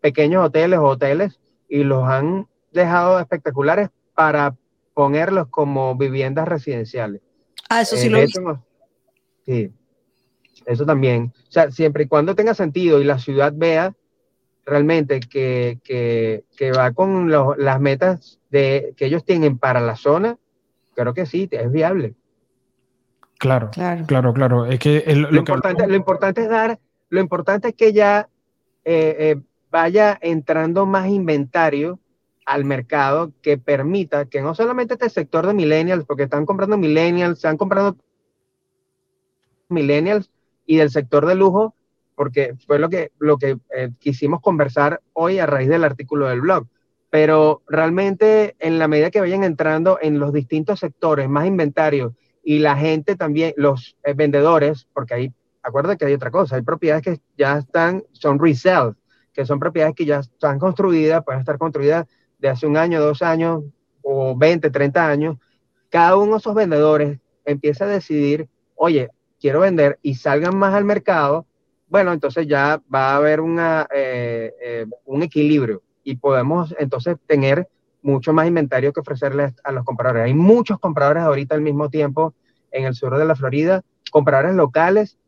pequeños 0.00 0.44
hoteles 0.44 0.80
o 0.80 0.86
hoteles 0.86 1.38
y 1.68 1.84
los 1.84 2.02
han 2.08 2.48
dejado 2.72 3.20
espectaculares 3.20 3.90
para 4.14 4.56
ponerlos 4.94 5.46
como 5.46 5.94
viviendas 5.94 6.48
residenciales. 6.48 7.22
Ah, 7.68 7.82
eso 7.82 7.96
sí 7.96 8.08
lo 8.08 8.18
he 8.18 8.22
visto. 8.22 8.64
sí, 9.44 9.72
eso 10.66 10.84
también. 10.84 11.32
O 11.48 11.52
sea, 11.52 11.70
siempre 11.70 12.04
y 12.04 12.08
cuando 12.08 12.34
tenga 12.34 12.52
sentido 12.54 13.00
y 13.00 13.04
la 13.04 13.18
ciudad 13.18 13.52
vea 13.54 13.94
realmente 14.66 15.20
que, 15.20 15.78
que, 15.84 16.44
que 16.56 16.72
va 16.72 16.92
con 16.92 17.30
las 17.30 17.80
metas 17.80 18.40
de, 18.50 18.92
que 18.96 19.06
ellos 19.06 19.24
tienen 19.24 19.58
para 19.58 19.80
la 19.80 19.94
zona, 19.94 20.36
creo 20.94 21.14
que 21.14 21.24
sí, 21.24 21.48
es 21.50 21.70
viable. 21.70 22.14
Claro, 23.38 23.70
claro, 24.06 24.32
claro, 24.32 24.66
Es 24.66 24.78
que 24.78 25.04
lo, 25.14 25.36
importante, 25.36 25.86
lo, 25.86 25.94
importante, 25.94 26.42
es 26.42 26.48
dar, 26.48 26.78
lo 27.10 27.20
importante 27.20 27.68
es 27.68 27.74
que 27.74 27.92
ya 27.92 28.28
eh, 28.84 29.16
eh, 29.18 29.36
vaya 29.70 30.18
entrando 30.20 30.86
más 30.86 31.08
inventario 31.08 32.00
al 32.46 32.64
mercado 32.64 33.32
que 33.42 33.58
permita 33.58 34.24
que 34.24 34.40
no 34.40 34.54
solamente 34.54 34.94
este 34.94 35.10
sector 35.10 35.46
de 35.46 35.52
millennials, 35.52 36.06
porque 36.06 36.22
están 36.24 36.46
comprando 36.46 36.78
millennials, 36.78 37.38
están 37.38 37.58
comprando 37.58 37.96
millennials 39.68 40.30
y 40.66 40.76
del 40.76 40.90
sector 40.90 41.26
de 41.26 41.34
lujo, 41.34 41.74
porque 42.14 42.54
fue 42.66 42.78
lo 42.78 42.88
que, 42.88 43.12
lo 43.18 43.38
que 43.38 43.58
eh, 43.74 43.90
quisimos 43.98 44.40
conversar 44.40 45.00
hoy 45.12 45.38
a 45.38 45.46
raíz 45.46 45.68
del 45.68 45.84
artículo 45.84 46.28
del 46.28 46.40
blog. 46.40 46.66
pero 47.08 47.62
realmente 47.68 48.56
en 48.58 48.78
la 48.78 48.88
medida 48.88 49.10
que 49.10 49.20
vayan 49.20 49.44
entrando 49.44 49.98
en 50.02 50.18
los 50.18 50.32
distintos 50.32 50.80
sectores, 50.80 51.28
más 51.28 51.46
inventario 51.46 52.14
y 52.42 52.58
la 52.58 52.76
gente 52.76 53.16
también, 53.16 53.54
los 53.56 53.96
eh, 54.04 54.12
vendedores, 54.14 54.86
porque 54.92 55.14
ahí, 55.14 55.32
acuérdate 55.62 55.98
que 55.98 56.06
hay 56.06 56.14
otra 56.14 56.30
cosa, 56.30 56.56
hay 56.56 56.62
propiedades 56.62 57.02
que 57.02 57.20
ya 57.36 57.58
están, 57.58 58.04
son 58.12 58.38
resell, 58.38 58.94
que 59.32 59.44
son 59.44 59.58
propiedades 59.60 59.94
que 59.94 60.04
ya 60.04 60.20
están 60.20 60.58
construidas, 60.58 61.24
pueden 61.24 61.40
estar 61.40 61.58
construidas 61.58 62.06
de 62.38 62.48
hace 62.48 62.66
un 62.66 62.76
año, 62.76 63.00
dos 63.00 63.20
años 63.22 63.64
o 64.02 64.36
20, 64.36 64.70
30 64.70 65.08
años. 65.08 65.36
Cada 65.90 66.16
uno 66.16 66.32
de 66.32 66.38
esos 66.38 66.54
vendedores 66.54 67.18
empieza 67.44 67.84
a 67.84 67.88
decidir, 67.88 68.48
oye, 68.74 69.10
quiero 69.40 69.60
vender 69.60 69.98
y 70.02 70.14
salgan 70.14 70.56
más 70.56 70.74
al 70.74 70.84
mercado, 70.84 71.46
bueno, 71.88 72.12
entonces 72.12 72.46
ya 72.46 72.80
va 72.92 73.10
a 73.10 73.16
haber 73.16 73.40
una, 73.40 73.86
eh, 73.94 74.52
eh, 74.60 74.86
un 75.04 75.22
equilibrio 75.22 75.82
y 76.02 76.16
podemos 76.16 76.74
entonces 76.78 77.16
tener 77.26 77.68
mucho 78.02 78.32
más 78.32 78.46
inventario 78.46 78.92
que 78.92 79.00
ofrecerles 79.00 79.54
a 79.64 79.72
los 79.72 79.84
compradores. 79.84 80.24
Hay 80.24 80.34
muchos 80.34 80.78
compradores 80.78 81.22
ahorita 81.22 81.54
al 81.54 81.60
mismo 81.60 81.90
tiempo 81.90 82.34
en 82.70 82.84
el 82.84 82.94
sur 82.94 83.16
de 83.16 83.24
la 83.24 83.34
Florida, 83.34 83.82
compradores 84.10 84.54
locales, 84.54 85.18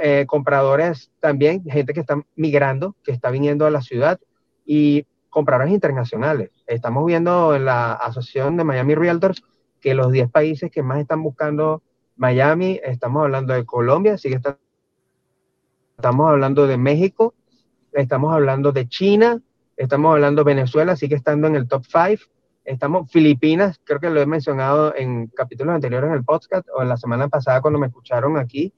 eh, 0.00 0.24
compradores 0.26 1.10
también, 1.20 1.64
gente 1.64 1.92
que 1.92 2.00
está 2.00 2.22
migrando, 2.36 2.94
que 3.02 3.12
está 3.12 3.30
viniendo 3.30 3.66
a 3.66 3.70
la 3.70 3.82
ciudad 3.82 4.20
y 4.64 5.06
compradores 5.30 5.72
internacionales. 5.72 6.50
Estamos 6.66 7.04
viendo 7.06 7.54
en 7.54 7.64
la 7.64 7.92
asociación 7.92 8.56
de 8.56 8.64
Miami 8.64 8.94
Realtors 8.94 9.42
que 9.80 9.94
los 9.94 10.12
10 10.12 10.30
países 10.30 10.70
que 10.70 10.82
más 10.82 11.00
están 11.00 11.22
buscando 11.22 11.82
Miami, 12.16 12.80
estamos 12.82 13.22
hablando 13.24 13.54
de 13.54 13.64
Colombia, 13.64 14.18
sigue 14.18 14.36
estando 14.36 14.58
Estamos 15.96 16.28
hablando 16.28 16.66
de 16.66 16.76
México, 16.76 17.34
estamos 17.92 18.34
hablando 18.34 18.72
de 18.72 18.88
China, 18.88 19.40
estamos 19.76 20.12
hablando 20.12 20.42
de 20.42 20.54
Venezuela, 20.54 20.96
sigue 20.96 21.14
estando 21.14 21.46
en 21.46 21.54
el 21.54 21.68
top 21.68 21.84
5. 21.86 22.30
Estamos 22.64 23.10
Filipinas, 23.10 23.80
creo 23.84 24.00
que 24.00 24.10
lo 24.10 24.20
he 24.20 24.26
mencionado 24.26 24.94
en 24.96 25.28
capítulos 25.28 25.74
anteriores 25.74 26.08
en 26.08 26.16
el 26.16 26.24
podcast 26.24 26.66
o 26.74 26.82
en 26.82 26.88
la 26.88 26.96
semana 26.96 27.28
pasada 27.28 27.60
cuando 27.60 27.78
me 27.78 27.86
escucharon 27.86 28.36
aquí 28.38 28.72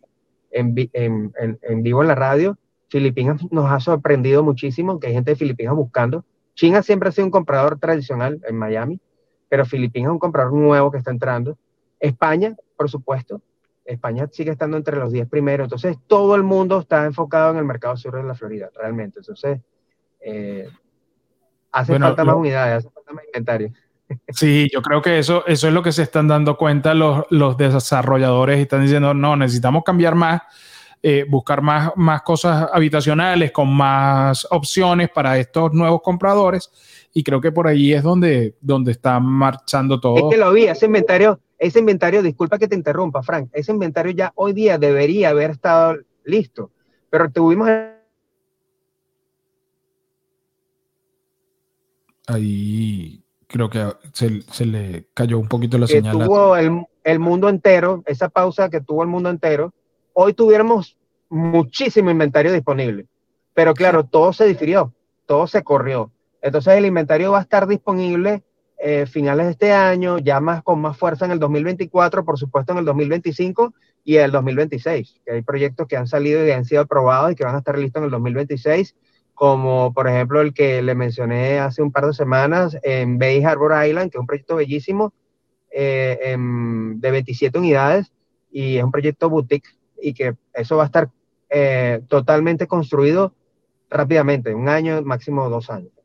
en, 0.51 0.75
en, 0.93 1.83
vivo 1.83 2.03
en 2.03 2.09
la 2.09 2.15
radio. 2.15 2.59
Filipinas 2.89 3.41
nos 3.51 3.71
ha 3.71 3.81
sorprendido 3.81 4.43
muchísimo 4.43 5.01
que 5.01 5.09
hay 5.09 5.15
gente 5.15 5.31
de 5.31 5.37
Filipinas 5.37 5.75
buscando. 5.75 6.25
China 6.55 6.83
siempre 6.83 7.09
ha 7.09 7.13
sido 7.13 7.27
un 7.27 7.31
comprador 7.31 7.79
tradicional 7.79 8.41
en 8.47 8.57
Miami, 8.57 9.01
pero 9.49 9.65
Filipinas 9.65 10.11
es 10.11 10.13
un 10.13 10.19
comprador 10.19 10.53
nuevo 10.53 10.91
que 10.91 10.99
está 10.99 11.11
entrando. 11.11 11.57
España, 12.01 12.55
por 12.77 12.91
supuesto, 12.91 13.41
España 13.85 14.29
sigue 14.31 14.51
estando 14.51 14.77
entre 14.77 14.97
los 14.97 15.13
10 15.13 15.29
primeros, 15.29 15.67
entonces 15.67 15.97
todo 16.07 16.35
el 16.35 16.43
mundo 16.43 16.81
está 16.81 17.05
enfocado 17.05 17.53
en 17.53 17.59
el 17.59 17.65
mercado 17.65 17.97
sur 17.97 18.17
de 18.17 18.23
la 18.23 18.35
Florida, 18.35 18.71
realmente. 18.75 19.21
Entonces, 19.21 19.61
eh, 20.21 20.69
hace 21.71 21.99
falta 21.99 22.25
más 22.25 22.37
unidades, 22.37 22.79
hace 22.79 22.91
falta 22.91 23.13
más 23.13 23.25
inventario. 23.25 23.73
Sí, 24.29 24.69
yo 24.73 24.83
creo 24.83 25.03
que 25.03 25.19
eso, 25.19 25.45
eso 25.49 25.67
es 25.67 25.75
lo 25.75 25.83
que 25.83 25.91
se 25.91 26.05
están 26.05 26.29
dando 26.29 26.57
cuenta 26.57 26.95
los, 26.95 27.25
los 27.31 27.57
desarrolladores 27.57 28.59
y 28.59 28.63
están 28.63 28.83
diciendo, 28.83 29.13
no, 29.15 29.35
necesitamos 29.35 29.83
cambiar 29.83 30.15
más, 30.15 30.43
eh, 31.03 31.27
buscar 31.29 31.61
más, 31.61 31.91
más 31.97 32.23
cosas 32.23 32.69
habitacionales 32.73 33.51
con 33.51 33.69
más 33.75 34.47
opciones 34.51 35.11
para 35.11 35.39
estos 35.39 35.73
nuevos 35.73 36.03
compradores 36.03 36.71
y 37.13 37.25
creo 37.25 37.41
que 37.41 37.51
por 37.51 37.67
ahí 37.67 37.93
es 37.95 38.03
donde, 38.05 38.55
donde 38.61 38.93
está 38.93 39.19
marchando 39.19 39.99
todo. 39.99 40.17
Es 40.17 40.37
que 40.37 40.37
lo 40.37 40.53
vi, 40.53 40.67
ese 40.67 40.87
inventario, 40.87 41.41
ese 41.59 41.79
inventario, 41.79 42.23
disculpa 42.23 42.59
que 42.59 42.69
te 42.69 42.77
interrumpa, 42.77 43.23
Frank, 43.23 43.49
ese 43.53 43.73
inventario 43.73 44.13
ya 44.13 44.33
hoy 44.35 44.53
día 44.53 44.79
debería 44.79 45.31
haber 45.31 45.51
estado 45.53 45.97
listo, 46.25 46.71
pero 47.11 47.31
tuvimos... 47.31 47.69
Ahí 52.29 53.23
creo 53.47 53.71
que 53.71 53.87
se, 54.13 54.67
le 54.67 55.07
cayó 55.15 55.39
un 55.39 55.49
poquito 55.49 55.79
la 55.79 55.87
señal. 55.87 56.19
Tuvo 56.19 56.57
el, 56.57 56.85
el 57.05 57.19
mundo 57.21 57.49
entero, 57.49 58.03
esa 58.07 58.29
pausa 58.29 58.69
que 58.69 58.81
tuvo 58.81 59.03
el 59.03 59.09
mundo 59.09 59.31
entero, 59.31 59.73
hoy 60.13 60.35
tuviéramos 60.35 60.97
muchísimo 61.29 62.11
inventario 62.11 62.53
disponible, 62.53 63.07
pero 63.55 63.75
claro, 63.75 64.05
todo 64.05 64.33
se 64.33 64.47
difirió, 64.47 64.93
todo 65.25 65.47
se 65.47 65.63
corrió. 65.63 66.11
Entonces 66.43 66.75
el 66.75 66.87
inventario 66.87 67.33
va 67.33 67.39
a 67.39 67.43
estar 67.43 67.67
disponible 67.67 68.43
eh, 68.79 69.07
finales 69.07 69.47
de 69.47 69.53
este 69.53 69.73
año, 69.73 70.19
ya 70.19 70.41
más 70.41 70.63
con 70.63 70.81
más 70.81 70.97
fuerza 70.97 71.25
en 71.25 71.31
el 71.31 71.39
2024, 71.39 72.25
por 72.25 72.39
supuesto 72.39 72.73
en 72.73 72.79
el 72.79 72.85
2025 72.85 73.73
y 74.05 74.17
el 74.17 74.31
2026, 74.31 75.21
que 75.25 75.33
hay 75.33 75.43
proyectos 75.43 75.87
que 75.87 75.97
han 75.97 76.07
salido 76.07 76.47
y 76.47 76.51
han 76.51 76.65
sido 76.65 76.83
aprobados 76.83 77.33
y 77.33 77.35
que 77.35 77.45
van 77.45 77.55
a 77.55 77.59
estar 77.59 77.79
listos 77.79 78.01
en 78.01 78.05
el 78.05 78.11
2026, 78.11 78.95
como 79.35 79.93
por 79.93 80.09
ejemplo 80.09 80.41
el 80.41 80.53
que 80.53 80.83
le 80.83 80.95
mencioné 80.95 81.59
hace 81.59 81.83
un 81.83 81.91
par 81.91 82.07
de 82.07 82.13
semanas 82.13 82.77
en 82.83 83.19
Bay 83.19 83.43
Harbor 83.43 83.87
Island, 83.87 84.11
que 84.11 84.19
es 84.19 84.21
un 84.21 84.27
proyecto 84.27 84.57
bellísimo 84.57 85.13
eh, 85.71 86.37
de 86.39 87.11
27 87.11 87.59
unidades 87.59 88.13
y 88.51 88.77
es 88.77 88.85
un 88.85 88.91
proyecto 88.91 89.29
boutique 89.31 89.69
y 90.01 90.13
que 90.15 90.37
eso 90.55 90.77
va 90.77 90.85
a 90.85 90.87
estar 90.87 91.11
eh, 91.49 92.01
totalmente 92.09 92.67
construido 92.67 93.35
rápidamente, 93.89 94.55
un 94.55 94.69
año, 94.69 95.01
máximo 95.03 95.49
dos 95.49 95.71
años. 95.71 95.96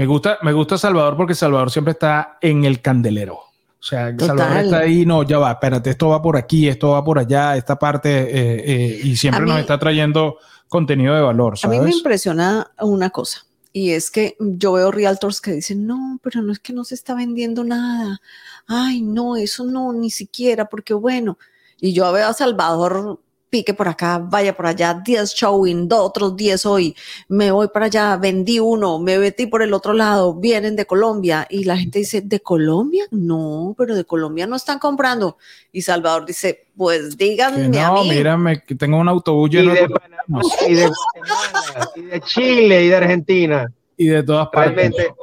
Me 0.00 0.06
gusta, 0.06 0.38
me 0.40 0.54
gusta 0.54 0.78
Salvador 0.78 1.14
porque 1.14 1.34
Salvador 1.34 1.70
siempre 1.70 1.92
está 1.92 2.38
en 2.40 2.64
el 2.64 2.80
candelero. 2.80 3.34
O 3.34 3.82
sea, 3.82 4.16
Salvador 4.18 4.56
está 4.64 4.78
ahí, 4.78 5.04
no, 5.04 5.24
ya 5.24 5.36
va, 5.36 5.52
espérate, 5.52 5.90
esto 5.90 6.08
va 6.08 6.22
por 6.22 6.38
aquí, 6.38 6.68
esto 6.68 6.92
va 6.92 7.04
por 7.04 7.18
allá, 7.18 7.54
esta 7.54 7.78
parte, 7.78 8.08
eh, 8.08 8.64
eh, 8.64 9.00
y 9.04 9.14
siempre 9.14 9.44
nos 9.44 9.60
está 9.60 9.78
trayendo 9.78 10.38
contenido 10.68 11.14
de 11.14 11.20
valor. 11.20 11.58
A 11.62 11.68
mí 11.68 11.78
me 11.80 11.90
impresiona 11.90 12.70
una 12.80 13.10
cosa, 13.10 13.44
y 13.74 13.90
es 13.90 14.10
que 14.10 14.38
yo 14.38 14.72
veo 14.72 14.90
realtors 14.90 15.42
que 15.42 15.52
dicen, 15.52 15.86
no, 15.86 16.18
pero 16.22 16.40
no 16.40 16.50
es 16.50 16.60
que 16.60 16.72
no 16.72 16.84
se 16.84 16.94
está 16.94 17.14
vendiendo 17.14 17.62
nada. 17.62 18.22
Ay, 18.66 19.02
no, 19.02 19.36
eso 19.36 19.66
no, 19.66 19.92
ni 19.92 20.08
siquiera, 20.08 20.64
porque 20.70 20.94
bueno, 20.94 21.36
y 21.78 21.92
yo 21.92 22.10
veo 22.10 22.26
a 22.26 22.32
Salvador 22.32 23.20
pique 23.50 23.74
por 23.74 23.88
acá, 23.88 24.18
vaya 24.18 24.56
por 24.56 24.66
allá, 24.66 24.94
10 24.94 25.34
showing, 25.34 25.88
otros 25.92 26.36
10 26.36 26.64
hoy, 26.66 26.96
me 27.28 27.50
voy 27.50 27.68
para 27.68 27.86
allá, 27.86 28.16
vendí 28.16 28.60
uno, 28.60 29.00
me 29.00 29.18
metí 29.18 29.46
por 29.46 29.62
el 29.62 29.74
otro 29.74 29.92
lado, 29.92 30.34
vienen 30.34 30.76
de 30.76 30.86
Colombia 30.86 31.46
y 31.50 31.64
la 31.64 31.76
gente 31.76 31.98
dice, 31.98 32.20
¿de 32.20 32.40
Colombia? 32.40 33.04
No, 33.10 33.74
pero 33.76 33.96
de 33.96 34.04
Colombia 34.04 34.46
no 34.46 34.54
están 34.54 34.78
comprando. 34.78 35.36
Y 35.72 35.82
Salvador 35.82 36.24
dice, 36.24 36.68
pues 36.76 37.18
díganme 37.18 37.68
no, 37.68 37.98
a 37.98 38.02
mí. 38.02 38.10
mírame, 38.10 38.62
que 38.62 38.76
tengo 38.76 38.98
un 38.98 39.08
autobús 39.08 39.50
lleno 39.50 39.72
y 39.72 39.78
de, 39.78 39.88
Panamá, 39.88 40.40
y 40.68 40.74
de 40.74 40.86
Guatemala, 40.88 41.90
y 41.96 42.02
de 42.02 42.20
Chile, 42.20 42.84
y 42.84 42.88
de 42.88 42.96
Argentina. 42.96 43.72
Y 43.96 44.06
de 44.06 44.22
todas 44.22 44.48
partes. 44.48 44.76
Realmente, 44.76 45.14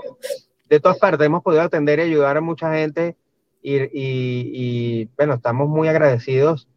de 0.70 0.80
todas 0.82 0.98
partes 0.98 1.26
hemos 1.26 1.42
podido 1.42 1.64
atender 1.64 2.00
y 2.00 2.04
ayudar 2.04 2.38
a 2.38 2.42
mucha 2.42 2.74
gente 2.74 3.16
y, 3.64 3.78
y, 3.78 3.88
y 3.94 5.10
bueno, 5.18 5.36
estamos 5.36 5.70
muy 5.70 5.88
agradecidos 5.88 6.68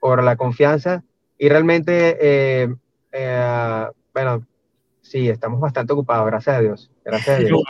por 0.00 0.24
la 0.24 0.36
confianza 0.36 1.04
y 1.38 1.48
realmente, 1.48 2.18
eh, 2.20 2.74
eh, 3.12 3.84
bueno, 4.12 4.44
sí, 5.00 5.28
estamos 5.28 5.60
bastante 5.60 5.92
ocupados, 5.92 6.26
gracias 6.26 6.56
a 6.56 6.60
Dios. 6.60 6.90
Gracias 7.04 7.38
a 7.38 7.40
Dios. 7.40 7.62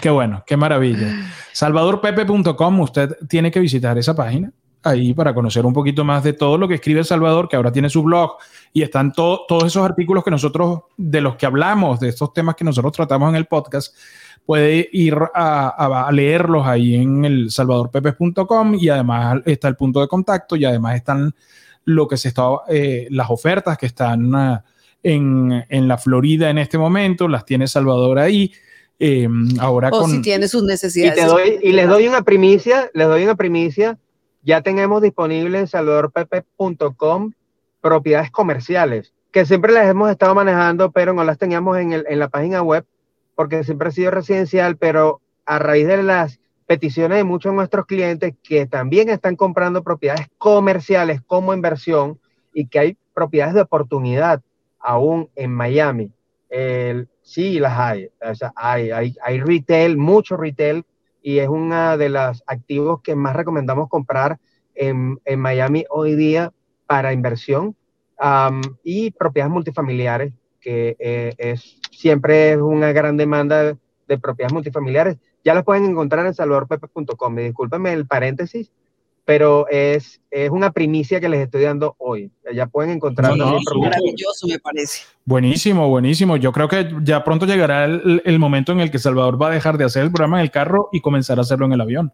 Qué 0.00 0.08
bueno, 0.08 0.42
qué 0.46 0.56
maravilla. 0.56 1.08
Salvadorpepe.com, 1.52 2.80
usted 2.80 3.16
tiene 3.28 3.50
que 3.50 3.60
visitar 3.60 3.98
esa 3.98 4.14
página 4.14 4.52
ahí 4.82 5.12
para 5.12 5.34
conocer 5.34 5.66
un 5.66 5.74
poquito 5.74 6.02
más 6.02 6.24
de 6.24 6.32
todo 6.32 6.56
lo 6.56 6.66
que 6.66 6.76
escribe 6.76 7.04
Salvador, 7.04 7.48
que 7.48 7.56
ahora 7.56 7.70
tiene 7.70 7.90
su 7.90 8.02
blog 8.02 8.38
y 8.72 8.80
están 8.80 9.12
todos 9.12 9.64
esos 9.64 9.84
artículos 9.84 10.24
que 10.24 10.30
nosotros, 10.30 10.84
de 10.96 11.20
los 11.20 11.36
que 11.36 11.44
hablamos, 11.44 12.00
de 12.00 12.08
estos 12.08 12.32
temas 12.32 12.54
que 12.54 12.64
nosotros 12.64 12.92
tratamos 12.92 13.28
en 13.28 13.36
el 13.36 13.44
podcast, 13.44 13.94
puede 14.46 14.88
ir 14.92 15.14
a, 15.34 16.06
a 16.06 16.10
leerlos 16.12 16.66
ahí 16.66 16.94
en 16.94 17.24
el 17.26 17.50
salvadorpepe.com 17.50 18.74
y 18.76 18.88
además 18.88 19.42
está 19.44 19.68
el 19.68 19.76
punto 19.76 20.00
de 20.00 20.08
contacto 20.08 20.56
y 20.56 20.64
además 20.64 20.96
están 20.96 21.34
lo 21.94 22.08
que 22.08 22.16
se 22.16 22.28
está, 22.28 22.44
eh, 22.68 23.06
las 23.10 23.30
ofertas 23.30 23.76
que 23.78 23.86
están 23.86 24.34
ah, 24.34 24.64
en, 25.02 25.64
en, 25.68 25.88
la 25.88 25.98
Florida 25.98 26.50
en 26.50 26.58
este 26.58 26.78
momento, 26.78 27.28
las 27.28 27.44
tiene 27.44 27.66
Salvador 27.66 28.18
ahí. 28.18 28.52
Eh, 29.02 29.26
ahora 29.58 29.88
o 29.88 30.00
con, 30.00 30.10
si 30.10 30.20
tiene 30.20 30.46
sus 30.46 30.62
necesidades. 30.62 31.24
Y, 31.62 31.72
les 31.72 31.88
doy 31.88 32.06
una 32.06 32.22
primicia, 32.22 32.90
les 32.92 33.08
doy 33.08 33.24
una 33.24 33.34
primicia. 33.34 33.98
Ya 34.42 34.60
tenemos 34.60 35.00
disponible 35.00 35.58
en 35.58 35.66
salvadorpepe.com 35.66 37.32
propiedades 37.80 38.30
comerciales, 38.30 39.14
que 39.32 39.46
siempre 39.46 39.72
las 39.72 39.88
hemos 39.88 40.10
estado 40.10 40.34
manejando, 40.34 40.92
pero 40.92 41.14
no 41.14 41.24
las 41.24 41.38
teníamos 41.38 41.78
en, 41.78 41.92
el, 41.92 42.04
en 42.08 42.18
la 42.18 42.28
página 42.28 42.62
web, 42.62 42.84
porque 43.34 43.64
siempre 43.64 43.88
ha 43.88 43.92
sido 43.92 44.10
residencial, 44.10 44.76
pero 44.76 45.22
a 45.46 45.58
raíz 45.58 45.86
de 45.86 46.02
las 46.02 46.40
peticiones 46.70 47.18
de 47.18 47.24
muchos 47.24 47.50
de 47.50 47.56
nuestros 47.56 47.84
clientes 47.84 48.32
que 48.44 48.64
también 48.64 49.08
están 49.08 49.34
comprando 49.34 49.82
propiedades 49.82 50.28
comerciales 50.38 51.20
como 51.26 51.52
inversión 51.52 52.20
y 52.54 52.68
que 52.68 52.78
hay 52.78 52.96
propiedades 53.12 53.56
de 53.56 53.62
oportunidad 53.62 54.40
aún 54.78 55.28
en 55.34 55.52
Miami. 55.52 56.12
sí, 57.22 57.58
las 57.58 57.76
hay. 57.76 58.08
hay, 58.54 58.92
hay, 58.92 59.16
hay 59.20 59.40
retail, 59.40 59.96
mucho 59.96 60.36
retail, 60.36 60.84
y 61.20 61.40
es 61.40 61.48
uno 61.48 61.98
de 61.98 62.08
los 62.08 62.40
activos 62.46 63.00
que 63.02 63.16
más 63.16 63.34
recomendamos 63.34 63.88
comprar 63.88 64.38
en, 64.76 65.18
en 65.24 65.40
Miami 65.40 65.86
hoy 65.90 66.14
día 66.14 66.52
para 66.86 67.12
inversión 67.12 67.74
y 68.84 69.10
propiedades 69.10 69.52
multifamiliares, 69.52 70.32
que 70.60 70.96
eh, 71.00 71.34
es, 71.36 71.80
siempre 71.90 72.52
es 72.52 72.58
una 72.58 72.92
gran 72.92 73.16
demanda 73.16 73.76
de 74.06 74.18
propiedades 74.18 74.52
multifamiliares, 74.52 75.16
ya 75.44 75.54
los 75.54 75.64
pueden 75.64 75.84
encontrar 75.84 76.26
en 76.26 76.34
salvadorpepe.com. 76.34 77.36
Discúlpenme 77.36 77.92
el 77.92 78.06
paréntesis, 78.06 78.70
pero 79.24 79.68
es, 79.68 80.20
es 80.30 80.50
una 80.50 80.72
primicia 80.72 81.20
que 81.20 81.28
les 81.28 81.40
estoy 81.40 81.62
dando 81.62 81.94
hoy. 81.98 82.30
Ya 82.52 82.66
pueden 82.66 82.90
encontrar. 82.90 83.36
maravilloso, 83.36 84.46
me 84.48 84.58
parece. 84.58 85.02
Buenísimo, 85.24 85.88
buenísimo. 85.88 86.36
Yo 86.36 86.52
creo 86.52 86.68
que 86.68 86.92
ya 87.02 87.22
pronto 87.24 87.46
llegará 87.46 87.84
el, 87.84 88.22
el, 88.24 88.38
momento 88.38 88.72
en 88.72 88.80
el 88.80 88.90
que 88.90 88.98
Salvador 88.98 89.40
va 89.40 89.48
a 89.48 89.52
dejar 89.52 89.78
de 89.78 89.84
hacer 89.84 90.02
el 90.02 90.10
programa 90.10 90.38
en 90.38 90.42
el 90.42 90.50
carro 90.50 90.88
y 90.92 91.00
comenzar 91.00 91.38
a 91.38 91.42
hacerlo 91.42 91.66
en 91.66 91.72
el 91.72 91.80
avión. 91.80 92.12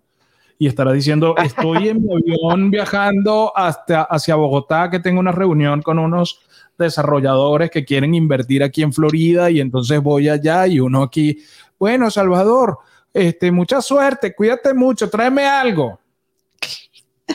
Y 0.58 0.66
estará 0.66 0.92
diciendo, 0.92 1.34
estoy 1.42 1.88
en 1.88 2.02
mi 2.02 2.12
avión 2.12 2.70
viajando 2.70 3.52
hasta, 3.54 4.02
hacia 4.02 4.36
Bogotá, 4.36 4.90
que 4.90 5.00
tengo 5.00 5.20
una 5.20 5.32
reunión 5.32 5.82
con 5.82 5.98
unos 5.98 6.40
desarrolladores 6.78 7.70
que 7.70 7.84
quieren 7.84 8.14
invertir 8.14 8.62
aquí 8.62 8.82
en 8.82 8.92
Florida 8.92 9.50
y 9.50 9.60
entonces 9.60 10.00
voy 10.02 10.28
allá 10.28 10.66
y 10.66 10.80
uno 10.80 11.02
aquí, 11.02 11.38
bueno, 11.78 12.10
Salvador, 12.10 12.78
este, 13.16 13.50
mucha 13.50 13.80
suerte, 13.80 14.34
cuídate 14.34 14.74
mucho, 14.74 15.08
tráeme 15.08 15.44
algo 15.46 15.98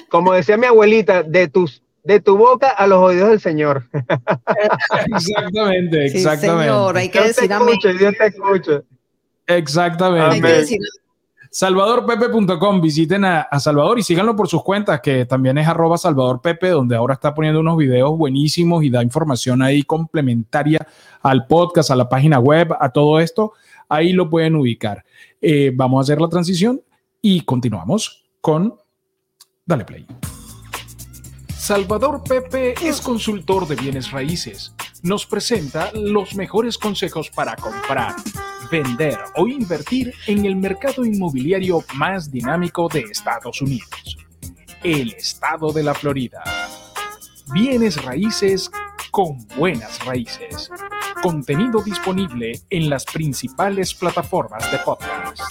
como 0.10 0.34
decía 0.34 0.58
mi 0.58 0.68
abuelita, 0.68 1.24
de 1.24 1.48
tus 1.48 1.82
de 2.04 2.20
tu 2.20 2.36
boca 2.36 2.70
a 2.70 2.88
los 2.88 2.98
oídos 2.98 3.30
del 3.30 3.40
Señor. 3.40 3.84
exactamente, 5.16 6.06
exactamente. 6.06 6.64
señor, 6.64 6.98
hay 6.98 7.10
que 7.10 7.22
decir 7.22 7.50
Dios 7.98 8.14
te 8.18 8.28
escucha. 8.28 8.82
Exactamente. 9.48 10.80
SalvadorPepe.com, 11.54 12.80
visiten 12.80 13.26
a, 13.26 13.48
Salvador 13.60 14.00
y 14.00 14.04
síganlo 14.04 14.38
por 14.38 14.48
sus 14.48 14.64
cuentas, 14.64 15.02
que 15.02 15.26
también 15.26 15.58
es 15.58 15.68
arroba 15.68 15.98
SalvadorPepe, 15.98 16.70
donde 16.70 16.96
ahora 16.96 17.16
está 17.16 17.34
poniendo 17.34 17.60
unos 17.60 17.76
videos 17.76 18.18
buenísimos 18.18 18.86
y 18.86 18.90
da 18.90 19.04
información 19.04 19.62
ahí 19.62 19.84
complementaria 19.84 20.88
al 21.22 21.46
podcast, 21.48 21.92
a 21.92 21.98
la 21.98 22.08
página 22.08 22.40
web, 22.40 22.74
a 22.80 22.90
todo 22.90 23.20
esto. 23.20 23.52
Ahí 23.92 24.14
lo 24.14 24.30
pueden 24.30 24.56
ubicar. 24.56 25.04
Eh, 25.42 25.74
vamos 25.76 26.00
a 26.00 26.02
hacer 26.04 26.22
la 26.22 26.30
transición 26.30 26.82
y 27.22 27.42
continuamos 27.42 28.24
con 28.40 28.74
Dale 29.66 29.84
play. 29.84 30.08
Salvador 31.58 32.24
Pepe 32.24 32.74
es 32.82 33.02
consultor 33.02 33.68
de 33.68 33.76
bienes 33.76 34.12
raíces. 34.12 34.74
Nos 35.04 35.26
presenta 35.26 35.92
los 35.94 36.36
mejores 36.36 36.78
consejos 36.78 37.30
para 37.32 37.58
comprar, 37.58 38.16
vender 38.72 39.20
o 39.36 39.46
invertir 39.46 40.14
en 40.26 40.46
el 40.46 40.56
mercado 40.56 41.04
inmobiliario 41.04 41.84
más 41.96 42.32
dinámico 42.32 42.88
de 42.88 43.02
Estados 43.02 43.62
Unidos, 43.62 44.18
el 44.84 45.12
estado 45.16 45.74
de 45.74 45.84
la 45.84 45.94
Florida. 45.94 46.42
Bienes 47.54 48.02
raíces 48.02 48.72
con 49.12 49.46
buenas 49.58 50.04
raíces. 50.06 50.72
Contenido 51.22 51.84
disponible 51.84 52.54
en 52.70 52.90
las 52.90 53.06
principales 53.06 53.94
plataformas 53.94 54.72
de 54.72 54.78
podcast. 54.80 55.42